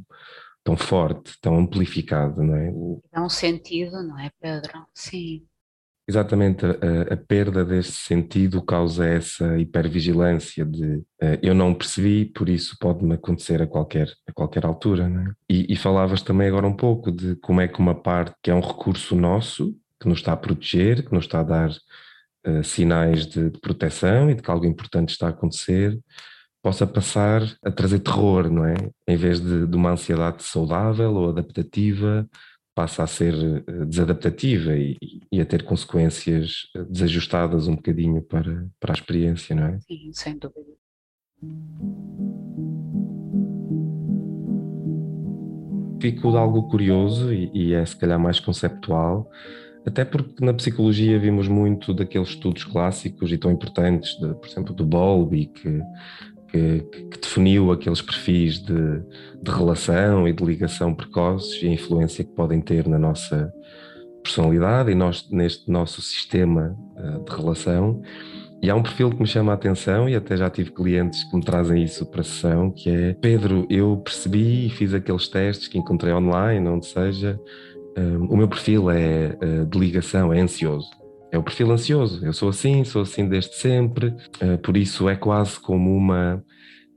tão 0.63 0.75
forte, 0.75 1.33
tão 1.41 1.57
amplificado, 1.57 2.43
não 2.43 2.55
é? 2.55 2.73
Dá 3.11 3.23
um 3.23 3.29
sentido, 3.29 4.03
não 4.03 4.19
é, 4.19 4.29
Pedro? 4.41 4.85
Sim. 4.93 5.46
Exatamente, 6.09 6.65
a, 6.65 7.13
a, 7.13 7.17
perda 7.17 7.65
desse 7.65 7.91
sentido 7.91 8.61
causa 8.61 9.05
essa 9.05 9.57
hipervigilância 9.57 10.65
de 10.65 10.85
uh, 11.21 11.37
eu 11.41 11.53
não 11.53 11.73
percebi, 11.73 12.23
por 12.23 12.47
isso 12.47 12.77
pode-me 12.79 13.15
acontecer 13.15 13.61
a 13.61 13.67
qualquer, 13.67 14.07
a 14.25 14.31
qualquer 14.31 14.65
altura. 14.65 15.03
É? 15.03 15.53
E, 15.53 15.73
e, 15.73 15.75
falavas 15.75 16.21
também 16.21 16.47
agora 16.47 16.65
um 16.65 16.75
pouco 16.75 17.11
de 17.11 17.35
como 17.35 17.59
é 17.59 17.67
que 17.67 17.79
uma 17.79 17.93
parte 17.93 18.33
que 18.41 18.49
é 18.49 18.55
um 18.55 18.61
recurso 18.61 19.17
nosso, 19.17 19.75
que 19.99 20.07
nos 20.07 20.19
está 20.19 20.31
a 20.31 20.37
proteger, 20.37 21.05
que 21.05 21.13
nos 21.13 21.25
está 21.25 21.41
a 21.41 21.43
dar 21.43 21.71
uh, 21.71 22.63
sinais 22.63 23.25
de, 23.25 23.49
de, 23.49 23.59
proteção 23.59 24.29
e 24.29 24.35
de 24.35 24.41
que 24.41 24.49
algo 24.49 24.65
importante 24.65 25.09
está 25.09 25.27
a 25.27 25.31
acontecer, 25.31 25.99
possa 26.63 26.87
passar 26.87 27.41
a 27.61 27.69
trazer 27.69 27.99
terror, 27.99 28.49
não 28.49 28.63
é? 28.63 28.75
Em 29.05 29.17
vez 29.17 29.41
de, 29.41 29.67
de 29.67 29.75
uma 29.75 29.91
ansiedade 29.91 30.41
saudável 30.43 31.13
ou 31.13 31.29
adaptativa 31.29 32.25
passa 32.77 33.01
a 33.01 33.07
ser 33.07 33.33
eh, 33.33 33.85
desadaptativa 33.85 34.75
e, 34.75 34.95
e, 35.31 35.41
a 35.41 35.45
ter 35.47 35.63
consequências 35.63 36.67
eh, 36.75 36.83
desajustadas 36.87 37.67
um 37.67 37.75
bocadinho 37.75 38.21
para, 38.21 38.67
para 38.79 38.93
a 38.93 38.93
experiência, 38.93 39.55
não 39.55 39.63
é? 39.63 39.79
Sim, 39.79 40.11
sem 40.13 40.37
dúvida. 40.37 40.77
Fico 45.99 46.29
de 46.29 46.37
algo 46.37 46.69
curioso 46.69 47.33
e, 47.33 47.49
e 47.51 47.73
é 47.73 47.83
se 47.83 47.97
calhar 47.97 48.19
mais 48.19 48.39
conceptual, 48.39 49.27
até 49.83 50.05
porque 50.05 50.45
na 50.45 50.53
psicologia 50.53 51.17
vimos 51.17 51.47
muito 51.47 51.95
daqueles 51.95 52.29
estudos 52.29 52.63
clássicos 52.63 53.31
e 53.31 53.39
tão 53.39 53.49
importantes, 53.49 54.11
de, 54.19 54.35
por 54.35 54.47
exemplo, 54.47 54.75
do 54.75 54.85
Bowlby, 54.85 55.47
que 55.47 55.81
que, 56.57 57.05
que, 57.11 57.19
definiu 57.19 57.71
aqueles 57.71 58.01
perfis 58.01 58.59
de, 58.59 59.01
de, 59.41 59.51
relação 59.51 60.27
e 60.27 60.33
de 60.33 60.43
ligação 60.43 60.93
precoces 60.93 61.61
e 61.61 61.67
a 61.67 61.71
influência 61.71 62.23
que 62.23 62.31
podem 62.31 62.61
ter 62.61 62.87
na 62.87 62.97
nossa 62.97 63.51
personalidade 64.23 64.91
e 64.91 64.95
nós, 64.95 65.27
neste 65.31 65.69
nosso 65.69 66.01
sistema 66.01 66.75
uh, 66.95 67.23
de 67.23 67.35
relação. 67.35 68.01
E 68.61 68.69
há 68.71 68.75
um 68.75 68.81
perfil 68.81 69.11
que 69.11 69.21
me 69.21 69.27
chama 69.27 69.51
a 69.51 69.55
atenção, 69.55 70.09
e 70.09 70.15
até 70.15 70.35
já 70.35 70.49
tive 70.49 70.71
clientes 70.71 71.23
que 71.25 71.35
me 71.35 71.43
trazem 71.43 71.83
isso 71.83 72.05
para 72.07 72.21
a 72.21 72.23
sessão, 72.23 72.71
que 72.71 72.89
é 72.89 73.13
Pedro, 73.13 73.67
eu 73.69 73.97
percebi 73.97 74.65
e 74.65 74.69
fiz 74.71 74.95
aqueles 74.95 75.27
testes 75.27 75.67
que 75.67 75.77
encontrei 75.77 76.11
online, 76.11 76.67
onde 76.67 76.87
seja, 76.87 77.39
um, 77.95 78.01
eh, 78.01 78.17
o 78.17 78.35
meu 78.35 78.47
perfil 78.47 78.89
é 78.89 79.37
uh, 79.43 79.65
de 79.67 79.77
ligação, 79.77 80.33
é 80.33 80.41
ansioso 80.41 80.89
é 81.37 81.39
o 81.39 81.43
perfil 81.43 81.71
ansioso. 81.71 82.25
Eu 82.25 82.33
sou 82.33 82.49
assim, 82.49 82.83
sou 82.83 83.03
assim 83.03 83.27
desde 83.27 83.55
sempre, 83.55 84.07
uh, 84.41 84.57
por 84.61 84.75
isso 84.75 85.07
é 85.07 85.15
quase 85.15 85.59
como 85.59 85.95
uma 85.95 86.43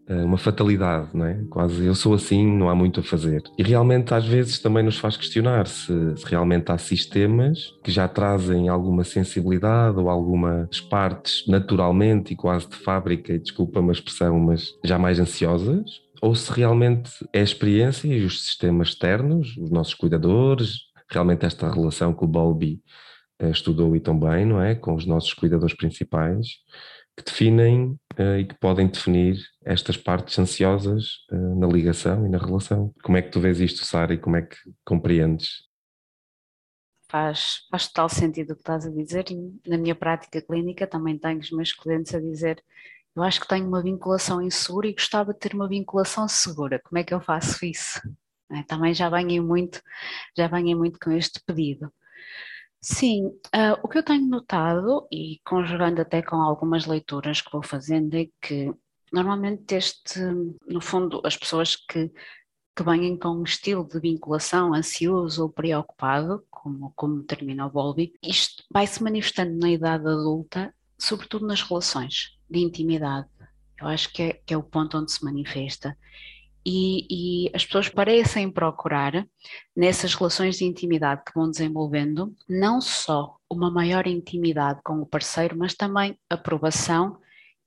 uh, 0.09 0.24
uma 0.24 0.38
fatalidade, 0.38 1.09
não 1.14 1.26
é? 1.26 1.44
Quase 1.48 1.85
eu 1.85 1.94
sou 1.94 2.14
assim, 2.14 2.46
não 2.46 2.68
há 2.68 2.74
muito 2.74 3.00
a 3.00 3.03
fazer. 3.03 3.42
E 3.57 3.62
realmente 3.62 4.12
às 4.12 4.26
vezes 4.26 4.59
também 4.59 4.83
nos 4.83 4.98
faz 4.98 5.16
questionar 5.16 5.66
se, 5.66 5.92
se 6.16 6.26
realmente 6.26 6.72
há 6.72 6.79
sistemas 6.79 7.70
que 7.85 7.90
já 7.90 8.09
trazem 8.09 8.68
alguma 8.68 9.05
sensibilidade 9.05 9.98
ou 9.98 10.09
algumas 10.09 10.81
partes 10.81 11.44
naturalmente 11.46 12.33
e 12.33 12.37
quase 12.37 12.68
de 12.68 12.76
fábrica, 12.76 13.33
e 13.33 13.38
desculpa 13.38 13.81
uma 13.81 13.92
expressão, 13.92 14.38
mas 14.40 14.70
já 14.85 14.98
mais 14.98 15.20
ansiosas, 15.20 16.00
ou 16.22 16.35
se 16.35 16.53
realmente 16.53 17.11
é 17.33 17.40
a 17.40 17.44
experiência 17.44 18.09
e 18.09 18.24
os 18.24 18.44
sistemas 18.44 18.88
externos, 18.88 19.57
os 19.57 19.70
nossos 19.70 19.94
cuidadores, 19.94 20.90
realmente 21.09 21.44
esta 21.44 21.70
relação 21.70 22.12
que 22.12 22.24
o 22.24 22.29
Bowlby 22.29 22.74
eh, 22.74 23.09
estudou 23.48 23.94
e 23.96 24.00
também, 24.00 24.44
não 24.44 24.61
é? 24.61 24.74
Com 24.74 24.94
os 24.94 25.07
nossos 25.07 25.33
cuidadores 25.33 25.74
principais, 25.74 26.46
que 27.16 27.24
definem 27.24 27.98
uh, 28.18 28.38
e 28.38 28.44
que 28.44 28.59
podem 28.59 28.87
definir 28.87 29.37
estas 29.64 29.96
partes 29.96 30.38
ansiosas 30.38 31.26
uh, 31.33 31.59
na 31.59 31.66
ligação 31.66 32.26
e 32.26 32.29
na 32.29 32.38
relação. 32.38 32.92
Como 33.03 33.16
é 33.16 33.22
que 33.22 33.31
tu 33.31 33.40
vês 33.40 33.61
isto, 33.61 33.85
Sara, 33.85 34.14
e 34.14 34.18
como 34.18 34.37
é 34.37 34.42
que 34.42 34.57
compreendes? 34.85 35.68
Faz, 37.09 37.66
faz 37.70 37.88
total 37.88 38.09
sentido 38.09 38.53
o 38.53 38.55
que 38.55 38.62
estás 38.62 38.87
a 38.87 38.90
dizer 38.90 39.24
na 39.66 39.76
minha 39.76 39.96
prática 39.96 40.40
clínica 40.40 40.87
também 40.87 41.18
tenho 41.18 41.40
os 41.40 41.50
meus 41.50 41.72
clientes 41.72 42.14
a 42.14 42.20
dizer 42.20 42.62
eu 43.16 43.24
acho 43.24 43.40
que 43.40 43.48
tenho 43.48 43.66
uma 43.66 43.83
vinculação 43.83 44.40
insegura 44.40 44.87
e 44.87 44.92
gostava 44.92 45.33
de 45.33 45.40
ter 45.40 45.53
uma 45.55 45.68
vinculação 45.68 46.29
segura, 46.29 46.81
como 46.85 46.98
é 46.98 47.05
que 47.05 47.12
eu 47.12 47.20
faço 47.20 47.64
isso? 47.64 48.00
É, 48.53 48.62
também 48.62 48.94
já 48.94 49.09
venho 49.09 49.42
muito, 49.42 49.81
já 50.37 50.46
venho 50.48 50.76
muito 50.79 50.98
com 50.98 51.11
este 51.12 51.40
pedido. 51.44 51.92
Sim, 52.82 53.26
uh, 53.26 53.76
o 53.82 53.88
que 53.88 53.98
eu 53.98 54.02
tenho 54.02 54.26
notado, 54.26 55.06
e 55.12 55.38
conjugando 55.44 56.00
até 56.00 56.22
com 56.22 56.36
algumas 56.36 56.86
leituras 56.86 57.42
que 57.42 57.52
vou 57.52 57.62
fazendo, 57.62 58.14
é 58.14 58.26
que 58.40 58.72
normalmente 59.12 59.74
este, 59.74 60.18
no 60.66 60.80
fundo, 60.80 61.20
as 61.24 61.36
pessoas 61.36 61.76
que, 61.76 62.10
que 62.74 62.82
vêm 62.82 63.18
com 63.18 63.28
um 63.30 63.42
estilo 63.42 63.86
de 63.86 64.00
vinculação 64.00 64.72
ansioso 64.72 65.42
ou 65.42 65.50
preocupado, 65.50 66.42
como, 66.50 66.90
como 66.96 67.20
determina 67.20 67.66
o 67.66 67.70
Bowlby, 67.70 68.14
isto 68.22 68.64
vai 68.70 68.86
se 68.86 69.02
manifestando 69.02 69.58
na 69.58 69.70
idade 69.70 70.08
adulta, 70.08 70.74
sobretudo 70.98 71.46
nas 71.46 71.62
relações 71.62 72.38
de 72.48 72.60
intimidade. 72.60 73.28
Eu 73.78 73.88
acho 73.88 74.10
que 74.12 74.22
é, 74.22 74.32
que 74.32 74.54
é 74.54 74.56
o 74.56 74.62
ponto 74.62 74.96
onde 74.96 75.12
se 75.12 75.22
manifesta 75.22 75.96
e, 76.64 77.46
e, 77.46 77.50
as 77.54 77.64
pessoas 77.64 77.88
parecem 77.88 78.50
procurar, 78.50 79.26
nessas 79.74 80.14
relações 80.14 80.56
de 80.56 80.64
intimidade 80.64 81.22
que 81.24 81.32
vão 81.34 81.50
desenvolvendo, 81.50 82.34
não 82.48 82.80
só 82.80 83.36
uma 83.48 83.70
maior 83.70 84.06
intimidade 84.06 84.80
com 84.84 85.00
o 85.00 85.06
parceiro, 85.06 85.56
mas 85.56 85.74
também 85.74 86.18
aprovação 86.28 87.18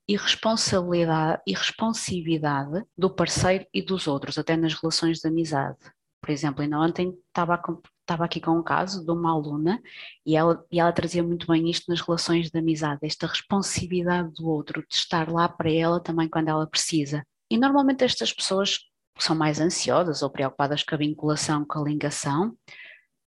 e 0.07 0.15
responsabilidade 0.15 1.41
e 1.47 1.53
responsividade 1.53 2.83
do 2.97 3.09
parceiro 3.09 3.65
e 3.73 3.81
dos 3.81 4.07
outros, 4.07 4.37
até 4.37 4.55
nas 4.55 4.73
relações 4.73 5.19
de 5.19 5.27
amizade. 5.27 5.77
Por 6.21 6.29
exemplo, 6.29 6.61
ainda 6.61 6.79
ontem 6.79 7.13
estava, 7.27 7.61
estava 8.01 8.25
aqui 8.25 8.39
com 8.39 8.51
um 8.51 8.63
caso 8.63 9.03
de 9.03 9.11
uma 9.11 9.31
aluna 9.31 9.81
e 10.25 10.35
ela, 10.35 10.63
e 10.71 10.79
ela 10.79 10.91
trazia 10.91 11.23
muito 11.23 11.47
bem 11.47 11.69
isto 11.69 11.89
nas 11.89 11.99
relações 11.99 12.49
de 12.49 12.57
amizade, 12.57 12.99
esta 13.03 13.27
responsividade 13.27 14.31
do 14.33 14.47
outro, 14.47 14.85
de 14.87 14.95
estar 14.95 15.29
lá 15.29 15.49
para 15.49 15.71
ela 15.71 15.99
também 15.99 16.29
quando 16.29 16.49
ela 16.49 16.67
precisa 16.67 17.25
e 17.53 17.57
normalmente 17.59 18.03
estas 18.03 18.33
pessoas 18.33 18.79
são 19.19 19.35
mais 19.35 19.61
ansiosas 19.61 20.23
ou 20.23 20.29
preocupadas 20.31 20.81
com 20.81 20.95
a 20.95 20.97
vinculação, 20.97 21.63
com 21.63 21.81
a 21.81 21.83
ligação, 21.83 22.57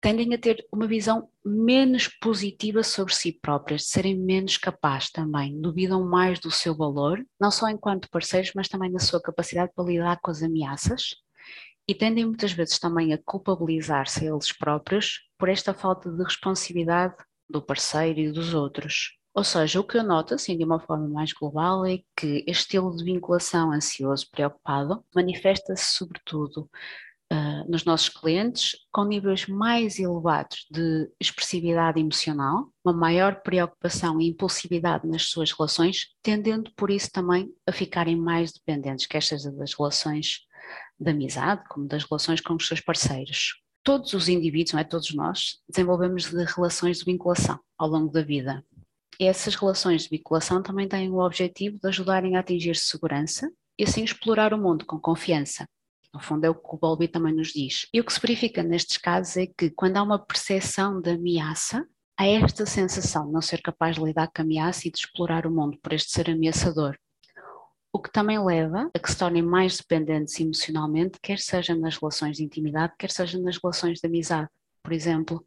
tendem 0.00 0.32
a 0.32 0.38
ter 0.38 0.66
uma 0.72 0.86
visão 0.86 1.28
menos 1.44 2.08
positiva 2.08 2.82
sobre 2.82 3.12
si 3.12 3.30
próprias, 3.30 3.82
de 3.82 3.88
serem 3.88 4.18
menos 4.18 4.56
capazes 4.56 5.10
também, 5.10 5.60
duvidam 5.60 6.02
mais 6.02 6.40
do 6.40 6.50
seu 6.50 6.74
valor, 6.74 7.22
não 7.38 7.50
só 7.50 7.68
enquanto 7.68 8.08
parceiros, 8.08 8.52
mas 8.54 8.68
também 8.68 8.90
da 8.90 8.98
sua 8.98 9.20
capacidade 9.20 9.70
para 9.76 9.84
lidar 9.84 10.18
com 10.22 10.30
as 10.30 10.42
ameaças 10.42 11.10
e 11.86 11.94
tendem 11.94 12.24
muitas 12.24 12.52
vezes 12.52 12.78
também 12.78 13.12
a 13.12 13.18
culpabilizar-se 13.22 14.24
eles 14.24 14.50
próprios 14.50 15.28
por 15.36 15.50
esta 15.50 15.74
falta 15.74 16.10
de 16.10 16.24
responsividade 16.24 17.16
do 17.50 17.60
parceiro 17.60 18.18
e 18.18 18.32
dos 18.32 18.54
outros. 18.54 19.18
Ou 19.36 19.44
seja, 19.44 19.78
o 19.78 19.84
que 19.84 19.98
eu 19.98 20.02
noto, 20.02 20.32
assim, 20.32 20.56
de 20.56 20.64
uma 20.64 20.80
forma 20.80 21.06
mais 21.06 21.30
global, 21.34 21.84
é 21.84 21.98
que 22.16 22.42
este 22.46 22.62
estilo 22.62 22.96
de 22.96 23.04
vinculação 23.04 23.70
ansioso, 23.70 24.26
preocupado, 24.30 25.04
manifesta-se 25.14 25.94
sobretudo 25.94 26.70
uh, 27.30 27.70
nos 27.70 27.84
nossos 27.84 28.08
clientes 28.08 28.78
com 28.90 29.04
níveis 29.04 29.46
mais 29.46 29.98
elevados 29.98 30.66
de 30.70 31.10
expressividade 31.20 32.00
emocional, 32.00 32.72
uma 32.82 32.94
maior 32.94 33.42
preocupação 33.42 34.18
e 34.22 34.28
impulsividade 34.28 35.06
nas 35.06 35.24
suas 35.24 35.52
relações, 35.52 36.06
tendendo 36.22 36.72
por 36.74 36.90
isso 36.90 37.12
também 37.12 37.52
a 37.66 37.72
ficarem 37.72 38.16
mais 38.16 38.52
dependentes, 38.52 39.04
quer 39.04 39.22
seja 39.22 39.52
das 39.52 39.74
relações 39.74 40.46
de 40.98 41.10
amizade, 41.10 41.62
como 41.68 41.86
das 41.86 42.04
relações 42.04 42.40
com 42.40 42.54
os 42.54 42.66
seus 42.66 42.80
parceiros. 42.80 43.60
Todos 43.82 44.14
os 44.14 44.30
indivíduos, 44.30 44.72
não 44.72 44.80
é 44.80 44.84
todos 44.84 45.14
nós, 45.14 45.58
desenvolvemos 45.68 46.30
de 46.30 46.42
relações 46.42 47.00
de 47.00 47.04
vinculação 47.04 47.60
ao 47.76 47.86
longo 47.86 48.10
da 48.10 48.22
vida. 48.22 48.64
Essas 49.20 49.54
relações 49.54 50.02
de 50.02 50.10
vinculação 50.10 50.62
também 50.62 50.88
têm 50.88 51.10
o 51.10 51.18
objetivo 51.18 51.78
de 51.80 51.88
ajudarem 51.88 52.36
a 52.36 52.40
atingir 52.40 52.76
segurança 52.76 53.50
e 53.78 53.84
assim 53.84 54.04
explorar 54.04 54.52
o 54.52 54.58
mundo 54.58 54.84
com 54.84 54.98
confiança. 54.98 55.66
No 56.12 56.20
fundo 56.20 56.44
é 56.44 56.50
o 56.50 56.54
que 56.54 56.74
o 56.74 56.78
Bowlby 56.78 57.08
também 57.08 57.34
nos 57.34 57.48
diz. 57.48 57.86
E 57.92 58.00
o 58.00 58.04
que 58.04 58.12
se 58.12 58.20
verifica 58.20 58.62
nestes 58.62 58.96
casos 58.96 59.36
é 59.36 59.46
que 59.46 59.70
quando 59.70 59.96
há 59.98 60.02
uma 60.02 60.18
percepção 60.18 61.00
de 61.00 61.10
ameaça, 61.10 61.86
há 62.18 62.26
esta 62.26 62.64
sensação 62.64 63.26
de 63.26 63.32
não 63.32 63.42
ser 63.42 63.60
capaz 63.60 63.96
de 63.96 64.02
lidar 64.02 64.28
com 64.28 64.40
a 64.40 64.44
ameaça 64.44 64.88
e 64.88 64.90
de 64.90 64.98
explorar 64.98 65.46
o 65.46 65.50
mundo 65.50 65.78
por 65.82 65.92
este 65.92 66.10
ser 66.10 66.30
ameaçador. 66.30 66.96
O 67.92 68.00
que 68.00 68.10
também 68.10 68.42
leva 68.42 68.90
a 68.94 68.98
que 68.98 69.10
se 69.10 69.16
tornem 69.16 69.42
mais 69.42 69.78
dependentes 69.78 70.38
emocionalmente, 70.38 71.18
quer 71.22 71.38
seja 71.38 71.74
nas 71.74 71.96
relações 71.96 72.36
de 72.36 72.44
intimidade, 72.44 72.94
quer 72.98 73.10
seja 73.10 73.38
nas 73.38 73.56
relações 73.56 74.00
de 74.00 74.06
amizade, 74.06 74.48
por 74.82 74.92
exemplo. 74.92 75.44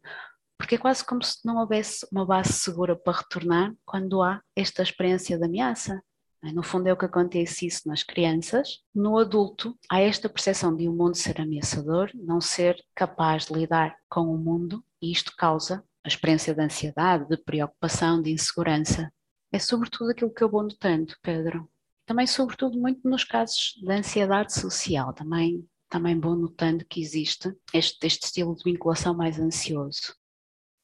Porque 0.60 0.74
é 0.74 0.78
quase 0.78 1.02
como 1.02 1.24
se 1.24 1.38
não 1.42 1.56
houvesse 1.56 2.06
uma 2.12 2.26
base 2.26 2.52
segura 2.52 2.94
para 2.94 3.16
retornar 3.16 3.74
quando 3.82 4.20
há 4.20 4.42
esta 4.54 4.82
experiência 4.82 5.38
de 5.38 5.46
ameaça. 5.46 6.02
É? 6.44 6.52
No 6.52 6.62
fundo, 6.62 6.86
é 6.86 6.92
o 6.92 6.96
que 6.98 7.06
acontece 7.06 7.66
isso 7.66 7.88
nas 7.88 8.02
crianças. 8.02 8.80
No 8.94 9.16
adulto, 9.16 9.74
há 9.90 10.02
esta 10.02 10.28
percepção 10.28 10.76
de 10.76 10.86
o 10.86 10.92
um 10.92 10.94
mundo 10.94 11.16
ser 11.16 11.40
ameaçador, 11.40 12.10
não 12.14 12.42
ser 12.42 12.76
capaz 12.94 13.46
de 13.46 13.54
lidar 13.54 13.96
com 14.06 14.34
o 14.34 14.36
mundo, 14.36 14.84
e 15.00 15.10
isto 15.10 15.32
causa 15.34 15.82
a 16.04 16.08
experiência 16.08 16.54
de 16.54 16.60
ansiedade, 16.60 17.26
de 17.26 17.38
preocupação, 17.38 18.20
de 18.20 18.30
insegurança. 18.30 19.10
É 19.50 19.58
sobretudo 19.58 20.10
aquilo 20.10 20.32
que 20.32 20.44
eu 20.44 20.50
vou 20.50 20.62
notando, 20.62 21.14
Pedro. 21.22 21.70
Também, 22.04 22.26
sobretudo, 22.26 22.78
muito 22.78 23.08
nos 23.08 23.24
casos 23.24 23.80
de 23.82 23.90
ansiedade 23.90 24.52
social, 24.52 25.14
também, 25.14 25.66
também 25.88 26.20
vou 26.20 26.36
notando 26.36 26.84
que 26.84 27.00
existe 27.00 27.50
este, 27.72 28.06
este 28.06 28.26
estilo 28.26 28.54
de 28.54 28.62
vinculação 28.62 29.14
mais 29.14 29.40
ansioso. 29.40 30.19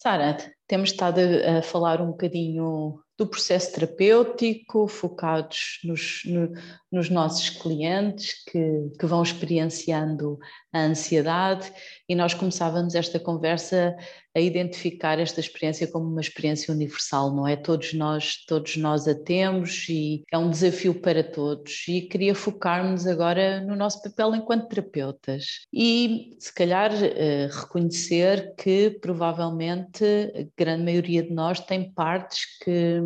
Sara, 0.07 0.37
temos 0.69 0.91
estado 0.91 1.19
a 1.19 1.63
falar 1.63 2.01
um 2.01 2.13
bocadinho 2.13 3.01
do 3.19 3.27
processo 3.27 3.73
terapêutico, 3.73 4.87
focados 4.87 5.81
nos, 5.83 6.23
no, 6.25 6.53
nos 6.93 7.11
nossos 7.11 7.51
clientes 7.51 8.45
que, 8.45 8.93
que 9.01 9.05
vão 9.05 9.21
experienciando 9.21 10.39
a 10.73 10.79
ansiedade, 10.79 11.73
e 12.09 12.15
nós 12.15 12.35
começávamos 12.35 12.95
esta 12.95 13.19
conversa 13.19 13.97
a 14.37 14.41
identificar 14.41 15.19
esta 15.19 15.41
experiência 15.41 15.87
como 15.87 16.07
uma 16.07 16.21
experiência 16.21 16.73
universal, 16.73 17.35
não 17.35 17.49
é? 17.49 17.57
Todos 17.57 17.95
nós, 17.95 18.45
todos 18.47 18.77
nós 18.77 19.09
a 19.09 19.15
temos 19.15 19.87
e 19.89 20.23
é 20.31 20.37
um 20.37 20.51
desafio 20.51 20.95
para 20.95 21.25
todos. 21.25 21.89
E 21.89 22.03
queria 22.03 22.35
focar-nos 22.35 23.07
agora 23.07 23.63
no 23.63 23.75
nosso 23.75 24.03
papel 24.03 24.35
enquanto 24.35 24.69
terapeutas 24.69 25.67
e, 25.73 26.37
se 26.39 26.53
calhar, 26.55 26.93
eh, 26.93 27.49
reconhecer 27.51 28.55
que 28.57 28.91
provavelmente 29.01 30.05
a 30.05 30.47
grande 30.57 30.85
maioria 30.85 31.23
de 31.23 31.33
nós 31.33 31.59
tem 31.61 31.91
partes 31.93 32.41
que 32.63 33.01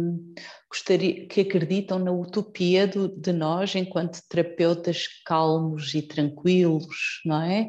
gostaria, 0.71 1.27
que 1.27 1.41
acreditam 1.41 1.99
na 1.99 2.13
utopia 2.13 2.87
do, 2.87 3.09
de 3.09 3.33
nós 3.33 3.75
enquanto 3.75 4.21
terapeutas 4.29 5.07
calmos 5.27 5.95
e 5.95 6.03
tranquilos, 6.03 7.21
não 7.27 7.43
é? 7.43 7.65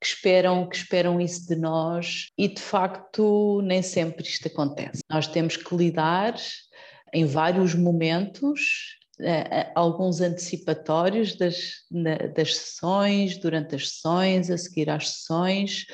Que 0.00 0.06
esperam, 0.06 0.68
que 0.74 0.80
esperam 0.80 1.20
isso 1.20 1.46
de 1.46 1.54
nós 1.54 2.28
e 2.36 2.48
de 2.48 2.60
facto 2.60 3.62
nem 3.62 3.80
sempre 3.80 4.24
isto 4.24 4.48
acontece. 4.48 5.00
Nós 5.08 5.28
temos 5.28 5.56
que 5.56 5.74
lidar 5.76 6.34
em 7.12 7.24
vários 7.24 7.74
momentos 7.74 8.98
alguns 9.76 10.20
antecipatórios 10.20 11.36
das, 11.36 11.56
das 12.34 12.56
sessões, 12.56 13.38
durante 13.38 13.76
as 13.76 13.90
sessões, 13.90 14.50
a 14.50 14.58
seguir 14.58 14.90
às 14.90 15.10
sessões. 15.10 15.84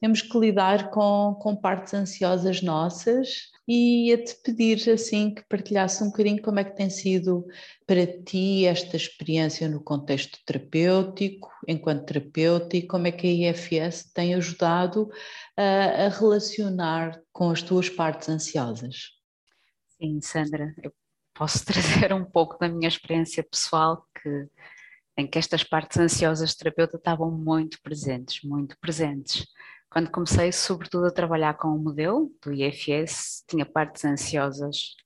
Temos 0.00 0.22
que 0.22 0.38
lidar 0.38 0.90
com, 0.90 1.36
com 1.40 1.56
partes 1.56 1.92
ansiosas 1.92 2.62
nossas 2.62 3.51
e 3.66 4.08
ia-te 4.08 4.34
pedir 4.42 4.90
assim 4.90 5.34
que 5.34 5.44
partilhasse 5.48 6.02
um 6.02 6.08
bocadinho 6.08 6.42
como 6.42 6.58
é 6.58 6.64
que 6.64 6.76
tem 6.76 6.90
sido 6.90 7.46
para 7.86 8.06
ti 8.06 8.66
esta 8.66 8.96
experiência 8.96 9.68
no 9.68 9.82
contexto 9.82 10.38
terapêutico, 10.44 11.48
enquanto 11.68 12.06
terapeuta, 12.06 12.76
e 12.76 12.86
como 12.86 13.06
é 13.06 13.12
que 13.12 13.26
a 13.26 13.50
IFS 13.50 14.12
tem 14.12 14.34
ajudado 14.34 15.08
a, 15.56 16.06
a 16.06 16.08
relacionar 16.08 17.20
com 17.32 17.50
as 17.50 17.62
tuas 17.62 17.88
partes 17.88 18.28
ansiosas. 18.28 19.12
Sim, 19.96 20.20
Sandra, 20.20 20.74
eu 20.82 20.92
posso 21.32 21.64
trazer 21.66 22.12
um 22.12 22.24
pouco 22.24 22.58
da 22.58 22.68
minha 22.68 22.88
experiência 22.88 23.44
pessoal 23.44 24.06
que 24.20 24.48
em 25.16 25.26
que 25.26 25.38
estas 25.38 25.62
partes 25.62 25.98
ansiosas 25.98 26.54
terapeuta 26.54 26.96
estavam 26.96 27.30
muito 27.30 27.80
presentes, 27.82 28.42
muito 28.42 28.78
presentes. 28.80 29.46
Quando 29.92 30.10
comecei, 30.10 30.50
sobretudo, 30.50 31.08
a 31.08 31.10
trabalhar 31.10 31.52
com 31.58 31.68
o 31.68 31.78
modelo 31.78 32.34
do 32.42 32.50
IFS, 32.50 33.44
tinha 33.46 33.66
partes 33.66 34.02
ansiosas, 34.06 34.96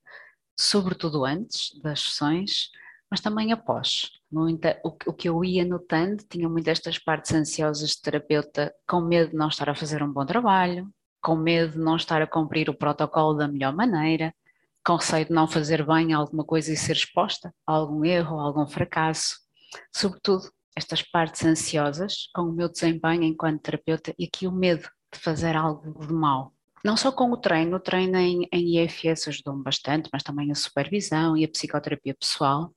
sobretudo 0.56 1.24
antes 1.24 1.76
das 1.82 2.00
sessões, 2.00 2.70
mas 3.10 3.20
também 3.20 3.50
após. 3.50 4.12
Muita, 4.30 4.80
o, 4.84 4.90
o, 5.06 5.12
que 5.12 5.28
eu 5.28 5.44
ia 5.44 5.64
notando, 5.64 6.22
tinha 6.30 6.48
muitas 6.48 6.78
destas 6.78 7.00
partes 7.00 7.34
ansiosas 7.34 7.90
de 7.90 8.00
terapeuta, 8.00 8.72
com 8.86 9.00
medo 9.00 9.32
de 9.32 9.36
não 9.36 9.48
estar 9.48 9.68
a 9.68 9.74
fazer 9.74 10.04
um 10.04 10.12
bom 10.12 10.24
trabalho, 10.24 10.88
com 11.20 11.34
medo 11.34 11.72
de 11.72 11.78
não 11.78 11.96
estar 11.96 12.22
a 12.22 12.26
cumprir 12.26 12.70
o 12.70 12.74
protocolo 12.74 13.34
da 13.34 13.48
melhor 13.48 13.74
maneira, 13.74 14.32
com 14.84 14.94
receio 14.94 15.24
de 15.26 15.32
não 15.32 15.48
fazer 15.48 15.84
bem 15.84 16.12
alguma 16.12 16.44
coisa 16.44 16.72
e 16.72 16.76
ser 16.76 16.92
exposta 16.92 17.52
a 17.66 17.72
algum 17.72 18.04
erro, 18.04 18.38
a 18.38 18.44
algum 18.44 18.68
fracasso. 18.68 19.40
Sobretudo, 19.92 20.48
estas 20.76 21.02
partes 21.02 21.44
ansiosas 21.44 22.28
com 22.34 22.42
o 22.42 22.52
meu 22.52 22.68
desempenho 22.68 23.22
enquanto 23.22 23.62
terapeuta 23.62 24.14
e 24.18 24.24
aqui 24.24 24.46
o 24.46 24.52
medo 24.52 24.88
de 25.12 25.18
fazer 25.18 25.56
algo 25.56 26.06
de 26.06 26.12
mal. 26.12 26.52
Não 26.84 26.96
só 26.96 27.10
com 27.10 27.32
o 27.32 27.36
treino, 27.36 27.76
o 27.76 27.80
treino 27.80 28.16
em, 28.16 28.46
em 28.52 28.84
IFS 28.84 29.28
ajudou-me 29.28 29.64
bastante, 29.64 30.08
mas 30.12 30.22
também 30.22 30.52
a 30.52 30.54
supervisão 30.54 31.36
e 31.36 31.44
a 31.44 31.48
psicoterapia 31.48 32.14
pessoal. 32.14 32.72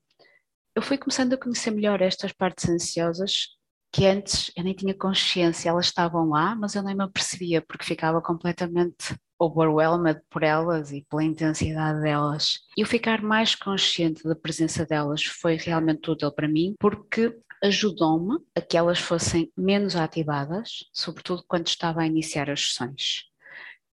Eu 0.74 0.82
fui 0.82 0.98
começando 0.98 1.34
a 1.34 1.38
conhecer 1.38 1.72
melhor 1.72 2.02
estas 2.02 2.32
partes 2.32 2.68
ansiosas 2.70 3.50
que 3.92 4.06
antes 4.06 4.52
eu 4.56 4.64
nem 4.64 4.74
tinha 4.74 4.94
consciência, 4.94 5.70
elas 5.70 5.88
estavam 5.88 6.30
lá, 6.30 6.56
mas 6.56 6.76
eu 6.76 6.84
nem 6.84 6.96
me 6.96 7.04
apercebia 7.04 7.62
porque 7.62 7.86
ficava 7.86 8.22
completamente 8.22 9.16
overwhelmed 9.40 10.22
por 10.30 10.44
elas 10.44 10.92
e 10.92 11.06
pela 11.10 11.24
intensidade 11.24 12.02
delas. 12.02 12.60
E 12.78 12.84
o 12.84 12.86
ficar 12.86 13.22
mais 13.22 13.56
consciente 13.56 14.24
da 14.24 14.36
presença 14.36 14.86
delas 14.86 15.24
foi 15.24 15.56
realmente 15.56 16.10
útil 16.10 16.32
para 16.32 16.48
mim, 16.48 16.76
porque 16.80 17.36
ajudou-me 17.64 18.40
a 18.56 18.62
que 18.62 18.78
elas 18.78 19.00
fossem 19.00 19.52
menos 19.56 19.96
ativadas, 19.96 20.90
sobretudo 20.94 21.44
quando 21.48 21.68
estava 21.68 22.02
a 22.02 22.06
iniciar 22.06 22.50
as 22.50 22.68
sessões. 22.70 23.24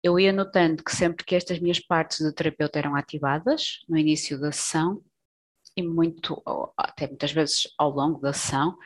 Eu 0.04 0.20
ia 0.20 0.32
notando 0.32 0.84
que 0.84 0.96
sempre 0.96 1.26
que 1.26 1.36
estas 1.36 1.60
minhas 1.60 1.80
partes 1.80 2.20
do 2.20 2.32
terapeuta 2.32 2.78
eram 2.78 2.96
ativadas, 2.96 3.80
no 3.90 3.98
início 3.98 4.40
da 4.40 4.52
sessão, 4.52 5.02
e 5.76 5.82
muito, 5.82 6.42
até 6.78 7.08
muitas 7.08 7.32
vezes 7.32 7.68
ao 7.78 7.90
longo 7.90 8.20
da 8.20 8.32
sessão, 8.32 8.78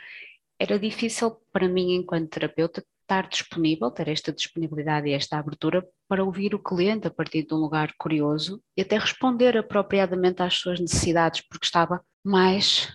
era 0.58 0.80
difícil 0.80 1.38
para 1.52 1.68
mim, 1.68 1.94
enquanto 1.94 2.30
terapeuta, 2.30 2.84
estar 3.02 3.28
disponível, 3.28 3.90
ter 3.90 4.08
esta 4.08 4.32
disponibilidade 4.32 5.08
e 5.08 5.14
esta 5.14 5.40
abertura 5.40 5.86
para 6.08 6.24
ouvir 6.24 6.54
o 6.54 6.62
cliente 6.62 7.08
a 7.08 7.12
partir 7.12 7.44
de 7.44 7.54
um 7.54 7.58
lugar 7.58 7.92
curioso 7.98 8.62
e 8.78 8.82
até 8.82 8.98
responder 8.98 9.58
apropriadamente 9.58 10.44
às 10.44 10.54
suas 10.54 10.80
necessidades, 10.80 11.42
porque 11.42 11.66
estava 11.66 12.04
mais 12.24 12.88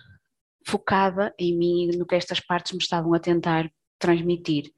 focada 0.65 1.33
em 1.37 1.57
mim 1.57 1.89
e 1.89 1.97
no 1.97 2.05
que 2.05 2.15
estas 2.15 2.39
partes 2.39 2.71
me 2.71 2.79
estavam 2.79 3.13
a 3.13 3.19
tentar 3.19 3.71
transmitir. 3.99 4.73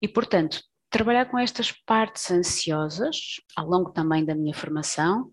E, 0.00 0.08
portanto, 0.08 0.62
trabalhar 0.88 1.26
com 1.26 1.38
estas 1.38 1.70
partes 1.70 2.30
ansiosas, 2.30 3.40
ao 3.54 3.66
longo 3.66 3.92
também 3.92 4.24
da 4.24 4.34
minha 4.34 4.54
formação, 4.54 5.30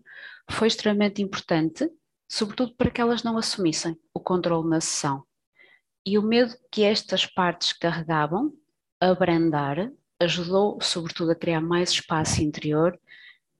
foi 0.50 0.68
extremamente 0.68 1.22
importante, 1.22 1.90
sobretudo 2.28 2.74
para 2.76 2.90
que 2.90 3.00
elas 3.00 3.22
não 3.22 3.38
assumissem 3.38 3.98
o 4.12 4.20
controle 4.20 4.68
na 4.68 4.80
sessão. 4.80 5.24
E 6.04 6.18
o 6.18 6.22
medo 6.22 6.54
que 6.70 6.82
estas 6.82 7.26
partes 7.26 7.72
carregavam, 7.72 8.52
abrandar, 9.00 9.90
ajudou 10.20 10.78
sobretudo 10.80 11.32
a 11.32 11.34
criar 11.34 11.60
mais 11.60 11.90
espaço 11.90 12.42
interior 12.42 12.98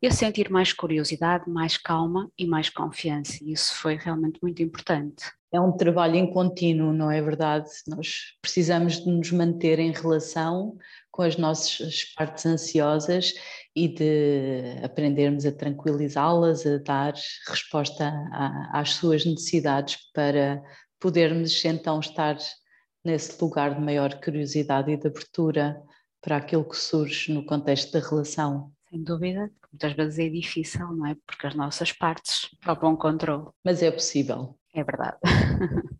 e 0.00 0.06
a 0.06 0.11
sentir 0.11 0.50
mais 0.50 0.72
curiosidade, 0.72 1.48
mais 1.50 1.76
calma 1.76 2.30
e 2.38 2.46
mais 2.46 2.70
confiança. 2.70 3.38
Isso 3.42 3.74
foi 3.74 3.96
realmente 3.96 4.38
muito 4.42 4.62
importante 4.62 5.24
é 5.50 5.61
um 5.61 5.72
trabalho 5.72 6.16
em 6.16 6.30
contínuo, 6.30 6.92
não 6.92 7.11
é 7.11 7.22
verdade? 7.22 7.70
Nós 7.87 8.34
precisamos 8.40 9.02
de 9.02 9.11
nos 9.11 9.30
manter 9.32 9.78
em 9.78 9.92
relação 9.92 10.76
com 11.11 11.22
as 11.22 11.37
nossas 11.37 12.04
partes 12.14 12.44
ansiosas 12.44 13.32
e 13.74 13.88
de 13.88 14.84
aprendermos 14.84 15.46
a 15.46 15.52
tranquilizá-las, 15.52 16.66
a 16.66 16.78
dar 16.78 17.14
resposta 17.48 18.12
a, 18.30 18.80
às 18.80 18.90
suas 18.90 19.24
necessidades 19.24 19.96
para 20.12 20.62
podermos 21.00 21.64
então 21.64 21.98
estar 21.98 22.37
nesse 23.04 23.42
lugar 23.42 23.74
de 23.74 23.80
maior 23.80 24.20
curiosidade 24.20 24.92
e 24.92 24.96
de 24.96 25.06
abertura 25.06 25.80
para 26.20 26.37
aquilo 26.37 26.68
que 26.68 26.76
surge 26.76 27.32
no 27.32 27.46
contexto 27.46 27.92
da 27.92 28.06
relação. 28.06 28.70
Sem 28.90 29.03
dúvida, 29.03 29.51
muitas 29.70 29.92
vezes 29.92 30.18
é 30.18 30.29
difícil, 30.29 30.87
não 30.92 31.07
é? 31.07 31.16
Porque 31.27 31.46
as 31.46 31.55
nossas 31.55 31.92
partes 31.92 32.48
topam 32.62 32.96
controle. 32.96 33.48
Mas 33.64 33.83
é 33.83 33.90
possível. 33.90 34.59
É 34.74 34.83
verdade. 34.83 35.18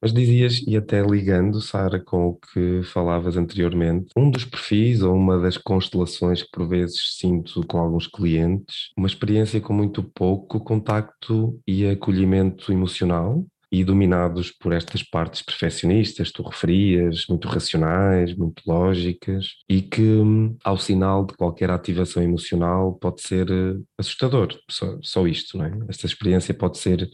Mas 0.00 0.12
dizias, 0.12 0.62
e 0.66 0.76
até 0.76 1.02
ligando, 1.02 1.60
Sara, 1.60 1.98
com 1.98 2.28
o 2.28 2.36
que 2.36 2.82
falavas 2.84 3.36
anteriormente, 3.36 4.10
um 4.16 4.30
dos 4.30 4.44
perfis 4.44 5.02
ou 5.02 5.14
uma 5.14 5.38
das 5.38 5.56
constelações 5.56 6.42
que 6.42 6.50
por 6.52 6.68
vezes 6.68 7.16
sinto 7.18 7.66
com 7.66 7.78
alguns 7.78 8.06
clientes, 8.06 8.92
uma 8.96 9.06
experiência 9.06 9.60
com 9.60 9.72
muito 9.72 10.02
pouco 10.02 10.60
contacto 10.60 11.58
e 11.66 11.86
acolhimento 11.86 12.70
emocional, 12.70 13.44
e 13.70 13.84
dominados 13.84 14.50
por 14.50 14.72
estas 14.72 15.02
partes 15.02 15.42
perfeccionistas, 15.42 16.30
tu 16.30 16.42
referias, 16.42 17.26
muito 17.28 17.48
racionais, 17.48 18.34
muito 18.36 18.62
lógicas, 18.66 19.56
e 19.68 19.82
que, 19.82 20.02
hum, 20.02 20.56
ao 20.64 20.78
sinal 20.78 21.26
de 21.26 21.34
qualquer 21.34 21.70
ativação 21.70 22.22
emocional, 22.22 22.94
pode 22.94 23.22
ser 23.22 23.50
eh, 23.50 23.76
assustador. 23.98 24.56
Só, 24.70 24.98
só 25.02 25.26
isto, 25.26 25.58
não 25.58 25.64
é? 25.64 25.72
Esta 25.88 26.06
experiência 26.06 26.54
pode 26.54 26.78
ser 26.78 27.08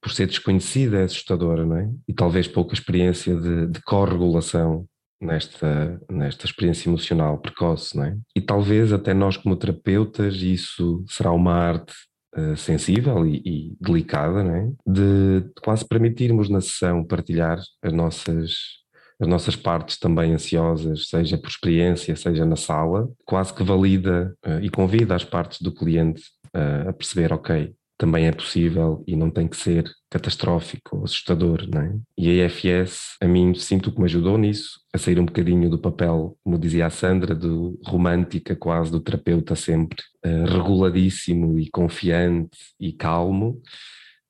por 0.00 0.12
ser 0.12 0.26
desconhecida, 0.26 0.98
é 0.98 1.04
assustadora, 1.04 1.64
não 1.66 1.76
é? 1.76 1.90
E 2.08 2.14
talvez 2.14 2.48
pouca 2.48 2.72
experiência 2.72 3.36
de, 3.36 3.66
de 3.66 3.82
corregulação 3.82 4.86
nesta, 5.20 6.00
nesta 6.10 6.46
experiência 6.46 6.88
emocional 6.88 7.38
precoce, 7.38 7.96
não 7.96 8.04
é? 8.04 8.16
E 8.34 8.40
talvez 8.40 8.92
até 8.92 9.12
nós 9.12 9.36
como 9.36 9.56
terapeutas, 9.56 10.36
isso 10.36 11.04
será 11.06 11.32
uma 11.32 11.52
arte 11.52 11.92
uh, 12.36 12.56
sensível 12.56 13.26
e, 13.26 13.42
e, 13.44 13.76
delicada, 13.80 14.42
é? 14.42 14.70
De, 14.86 15.40
de 15.40 15.60
quase 15.62 15.86
permitirmos 15.86 16.48
na 16.48 16.60
sessão 16.60 17.04
partilhar 17.04 17.58
as 17.82 17.92
nossas 17.92 18.80
as 19.20 19.28
nossas 19.28 19.54
partes 19.54 19.98
também 19.98 20.32
ansiosas, 20.32 21.08
seja 21.08 21.36
por 21.36 21.48
experiência, 21.48 22.16
seja 22.16 22.46
na 22.46 22.56
sala, 22.56 23.06
quase 23.26 23.52
que 23.52 23.62
valida 23.62 24.34
uh, 24.46 24.60
e 24.62 24.70
convida 24.70 25.14
as 25.14 25.22
partes 25.22 25.60
do 25.60 25.74
cliente 25.74 26.22
uh, 26.56 26.88
a 26.88 26.92
perceber, 26.94 27.30
ok, 27.30 27.74
também 28.00 28.26
é 28.26 28.32
possível 28.32 29.04
e 29.06 29.14
não 29.14 29.30
tem 29.30 29.46
que 29.46 29.58
ser 29.58 29.84
catastrófico 30.08 31.04
assustador, 31.04 31.68
não 31.70 31.82
é? 31.82 31.94
E 32.16 32.40
a 32.40 32.46
IFS, 32.46 33.18
a 33.20 33.26
mim, 33.26 33.52
sinto 33.54 33.92
que 33.92 33.98
me 33.98 34.06
ajudou 34.06 34.38
nisso, 34.38 34.80
a 34.90 34.96
sair 34.96 35.20
um 35.20 35.26
bocadinho 35.26 35.68
do 35.68 35.78
papel, 35.78 36.34
como 36.42 36.58
dizia 36.58 36.86
a 36.86 36.90
Sandra, 36.90 37.34
do 37.34 37.78
romântica 37.84 38.56
quase, 38.56 38.90
do 38.90 39.00
terapeuta 39.00 39.54
sempre 39.54 39.98
uh, 40.24 40.46
reguladíssimo 40.46 41.58
e 41.58 41.68
confiante 41.68 42.56
e 42.80 42.90
calmo, 42.90 43.60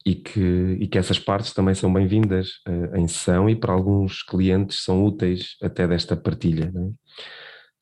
e 0.04 0.16
que, 0.16 0.76
e 0.80 0.88
que 0.88 0.98
essas 0.98 1.20
partes 1.20 1.52
também 1.52 1.76
são 1.76 1.92
bem-vindas 1.92 2.54
uh, 2.66 2.96
em 2.96 3.06
sessão 3.06 3.48
e 3.48 3.54
para 3.54 3.72
alguns 3.72 4.24
clientes 4.24 4.82
são 4.82 5.04
úteis 5.04 5.56
até 5.62 5.86
desta 5.86 6.16
partilha, 6.16 6.72
não 6.74 6.88
é? 6.88 6.90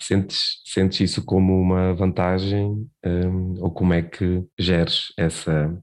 Sentes, 0.00 0.62
sentes 0.64 1.00
isso 1.00 1.24
como 1.24 1.60
uma 1.60 1.92
vantagem 1.94 2.88
um, 3.04 3.62
ou 3.62 3.70
como 3.70 3.92
é 3.92 4.02
que 4.02 4.46
geres 4.58 5.12
essa, 5.16 5.76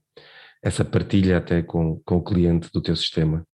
essa 0.63 0.85
partilha 0.85 1.37
até 1.37 1.61
com, 1.61 2.01
com 2.05 2.17
o 2.17 2.23
cliente 2.23 2.71
do 2.71 2.81
teu 2.81 2.95
sistema? 2.95 3.45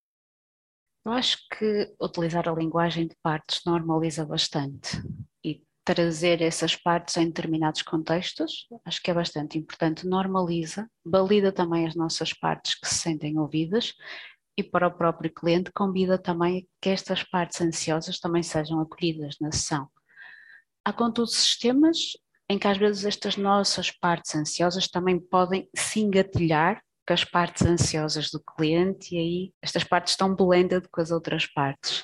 Eu 1.03 1.13
acho 1.13 1.37
que 1.57 1.91
utilizar 1.99 2.47
a 2.47 2.53
linguagem 2.53 3.07
de 3.07 3.15
partes 3.23 3.61
normaliza 3.65 4.23
bastante 4.23 5.01
e 5.43 5.63
trazer 5.83 6.43
essas 6.43 6.75
partes 6.75 7.17
em 7.17 7.25
determinados 7.25 7.81
contextos, 7.81 8.67
acho 8.85 9.01
que 9.01 9.09
é 9.09 9.13
bastante 9.13 9.57
importante. 9.57 10.07
Normaliza, 10.07 10.87
valida 11.03 11.51
também 11.51 11.87
as 11.87 11.95
nossas 11.95 12.33
partes 12.33 12.79
que 12.79 12.87
se 12.87 12.99
sentem 12.99 13.39
ouvidas 13.39 13.95
e 14.55 14.63
para 14.63 14.87
o 14.87 14.91
próprio 14.91 15.33
cliente 15.33 15.71
convida 15.71 16.19
também 16.19 16.67
que 16.79 16.89
estas 16.89 17.23
partes 17.23 17.59
ansiosas 17.61 18.19
também 18.19 18.43
sejam 18.43 18.79
acolhidas 18.79 19.37
na 19.41 19.51
sessão. 19.51 19.89
Há, 20.83 20.91
contudo, 20.91 21.27
sistemas 21.27 21.97
em 22.49 22.57
que 22.57 22.67
às 22.67 22.77
vezes 22.77 23.05
estas 23.05 23.37
nossas 23.37 23.91
partes 23.91 24.35
ansiosas 24.35 24.87
também 24.87 25.19
podem 25.19 25.69
se 25.75 26.01
engatilhar 26.01 26.81
com 27.07 27.13
as 27.13 27.23
partes 27.23 27.65
ansiosas 27.65 28.29
do 28.29 28.41
cliente 28.41 29.15
e 29.15 29.17
aí 29.17 29.53
estas 29.61 29.83
partes 29.83 30.13
estão 30.13 30.35
blended 30.35 30.87
com 30.91 31.01
as 31.01 31.11
outras 31.11 31.45
partes. 31.45 32.03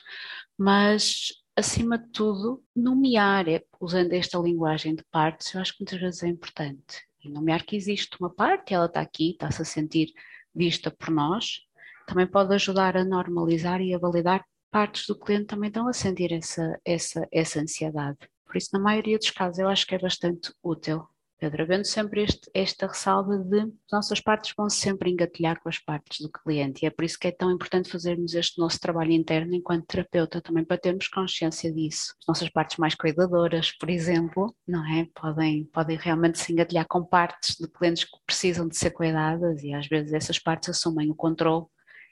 Mas, 0.58 1.34
acima 1.56 1.98
de 1.98 2.10
tudo, 2.12 2.64
nomear, 2.76 3.48
é, 3.48 3.64
usando 3.80 4.14
esta 4.14 4.38
linguagem 4.38 4.96
de 4.96 5.04
partes, 5.12 5.54
eu 5.54 5.62
acho 5.62 5.74
que 5.74 5.82
muitas 5.82 6.00
vezes 6.00 6.24
é 6.24 6.28
importante. 6.28 7.02
E 7.24 7.30
nomear 7.30 7.66
que 7.66 7.76
existe 7.76 8.18
uma 8.20 8.34
parte, 8.34 8.74
ela 8.74 8.86
está 8.86 9.02
aqui, 9.02 9.32
está-se 9.32 9.62
a 9.62 9.66
sentir 9.66 10.14
vista 10.54 10.90
por 10.90 11.12
nós, 11.12 11.60
também 12.08 12.26
pode 12.26 12.54
ajudar 12.54 12.96
a 12.96 13.04
normalizar 13.04 13.82
e 13.82 13.94
a 13.94 14.00
validar 14.00 14.46
partes 14.72 15.06
do 15.08 15.18
cliente 15.18 15.48
também 15.48 15.68
estão 15.68 15.88
a 15.88 15.94
sentir 15.94 16.32
essa, 16.32 16.80
essa, 16.86 17.28
essa 17.32 17.60
ansiedade. 17.60 18.18
Por 18.48 18.58
isso, 18.58 18.70
na 18.74 18.80
maioria 18.80 19.18
dos 19.18 19.30
casos, 19.30 19.60
eu 19.60 19.68
acho 19.68 19.86
que 19.86 19.96
é 19.96 20.00
bastante 20.00 20.52
útil. 20.64 21.08
Pedro, 21.40 21.62
havendo 21.62 21.86
sempre 21.86 22.24
este, 22.24 22.50
esta 22.52 22.88
ressalva 22.88 23.38
de 23.38 23.60
as 23.60 23.92
nossas 23.92 24.20
partes 24.20 24.54
vão 24.58 24.68
sempre 24.70 25.12
engatilhar 25.12 25.62
com 25.62 25.70
as 25.70 25.78
partes 25.78 26.20
do 26.20 26.32
cliente 26.32 26.84
e 26.84 26.88
é 26.88 26.90
por 26.90 27.06
isso 27.06 27.20
que 27.20 27.28
é 27.28 27.32
tão 27.32 27.52
importante 27.52 27.92
fazermos 27.92 28.34
este 28.34 28.58
nosso 28.58 28.80
trabalho 28.80 29.12
interno 29.12 29.54
enquanto 29.54 29.86
terapeuta 29.86 30.42
também 30.42 30.66
para 30.66 30.80
termos 30.80 31.08
consciência 31.08 31.72
disso. 31.72 32.16
As 32.22 32.28
nossas 32.28 32.50
partes 32.50 32.78
mais 32.78 32.96
cuidadoras, 32.96 33.72
por 33.72 33.88
exemplo, 33.90 34.56
não 34.68 34.84
é? 34.84 35.08
Podem, 35.14 35.66
podem 35.66 35.96
realmente 35.98 36.40
se 36.40 36.52
engatilhar 36.52 36.88
com 36.88 37.06
partes 37.06 37.56
de 37.56 37.68
clientes 37.68 38.06
que 38.06 38.18
precisam 38.26 38.68
de 38.68 38.76
ser 38.76 38.90
cuidadas 38.90 39.62
e 39.62 39.74
às 39.74 39.88
vezes 39.88 40.14
essas 40.14 40.40
partes 40.40 40.70
assumem 40.70 41.12
o 41.12 41.16
controle 41.16 41.66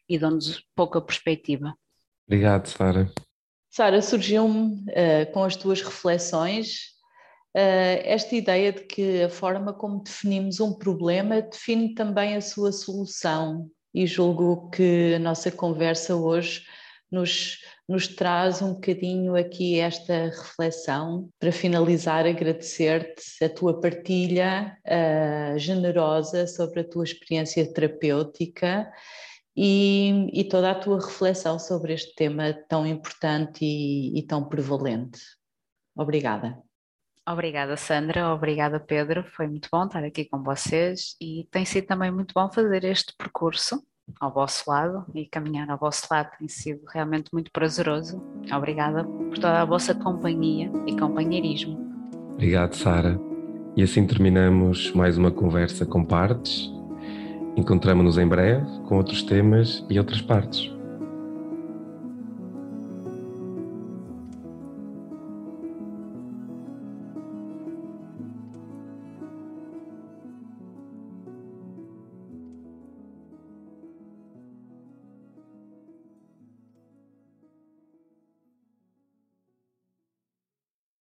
e 0.07 0.19
dão-nos 0.19 0.63
pouca 0.75 1.01
perspectiva. 1.01 1.73
Obrigado, 2.27 2.67
Sara. 2.67 3.11
Sara, 3.75 4.01
surgiu-me 4.01 4.85
uh, 4.91 5.29
com 5.33 5.43
as 5.43 5.57
tuas 5.57 5.81
reflexões 5.81 6.93
uh, 7.53 7.99
esta 8.05 8.33
ideia 8.33 8.71
de 8.71 8.85
que 8.85 9.23
a 9.23 9.29
forma 9.29 9.73
como 9.73 10.01
definimos 10.01 10.61
um 10.61 10.71
problema 10.71 11.41
define 11.41 11.93
também 11.93 12.37
a 12.37 12.41
sua 12.41 12.71
solução, 12.71 13.69
e 13.93 14.07
julgo 14.07 14.69
que 14.69 15.15
a 15.15 15.19
nossa 15.19 15.51
conversa 15.51 16.15
hoje 16.15 16.63
nos, 17.11 17.57
nos 17.85 18.07
traz 18.07 18.61
um 18.61 18.75
bocadinho 18.75 19.35
aqui 19.35 19.77
esta 19.77 20.27
reflexão. 20.27 21.27
Para 21.37 21.51
finalizar, 21.51 22.25
agradecer-te 22.25 23.43
a 23.43 23.49
tua 23.49 23.81
partilha 23.81 24.77
uh, 24.87 25.59
generosa 25.59 26.47
sobre 26.47 26.79
a 26.79 26.83
tua 26.85 27.03
experiência 27.03 27.73
terapêutica 27.73 28.89
e, 29.55 30.27
e, 30.33 30.43
toda 30.43 30.71
a 30.71 30.75
tua 30.75 30.99
reflexão 30.99 31.57
sobre 31.57 31.93
este 31.93 32.13
tema 32.13 32.53
tão 32.67 32.85
importante 32.85 33.63
e, 33.63 34.17
e 34.17 34.23
tão 34.23 34.43
prevalente. 34.43 35.19
Obrigada. 35.95 36.61
Obrigada, 37.27 37.77
Sandra. 37.77 38.33
Obrigada, 38.33 38.79
Pedro. 38.79 39.23
Foi 39.23 39.47
muito 39.47 39.69
bom 39.71 39.85
estar 39.85 40.03
aqui 40.03 40.25
com 40.25 40.43
vocês 40.43 41.15
e 41.19 41.47
tem 41.49 41.65
sido 41.65 41.87
também 41.87 42.11
muito 42.11 42.33
bom 42.35 42.51
fazer 42.51 42.83
este 42.83 43.15
percurso 43.17 43.81
ao 44.19 44.31
vosso 44.31 44.69
lado 44.69 45.05
e 45.15 45.25
caminhar 45.25 45.69
ao 45.69 45.79
vosso 45.79 46.07
lado 46.11 46.29
tem 46.37 46.47
sido 46.47 46.81
realmente 46.87 47.33
muito 47.33 47.51
prazeroso. 47.51 48.21
Obrigada 48.55 49.03
por 49.03 49.35
toda 49.35 49.61
a 49.61 49.65
vossa 49.65 49.95
companhia 49.95 50.71
e 50.85 50.95
companheirismo. 50.97 51.79
Obrigado, 52.33 52.75
Sara. 52.75 53.19
E 53.75 53.81
assim 53.81 54.05
terminamos 54.05 54.91
mais 54.93 55.17
uma 55.17 55.31
conversa 55.31 55.85
com 55.85 56.03
partes 56.05 56.74
Encontramos-nos 57.55 58.17
em 58.17 58.27
breve 58.27 58.65
com 58.87 58.97
outros 58.97 59.23
temas 59.23 59.83
e 59.89 59.97
outras 59.97 60.21
partes. 60.21 60.74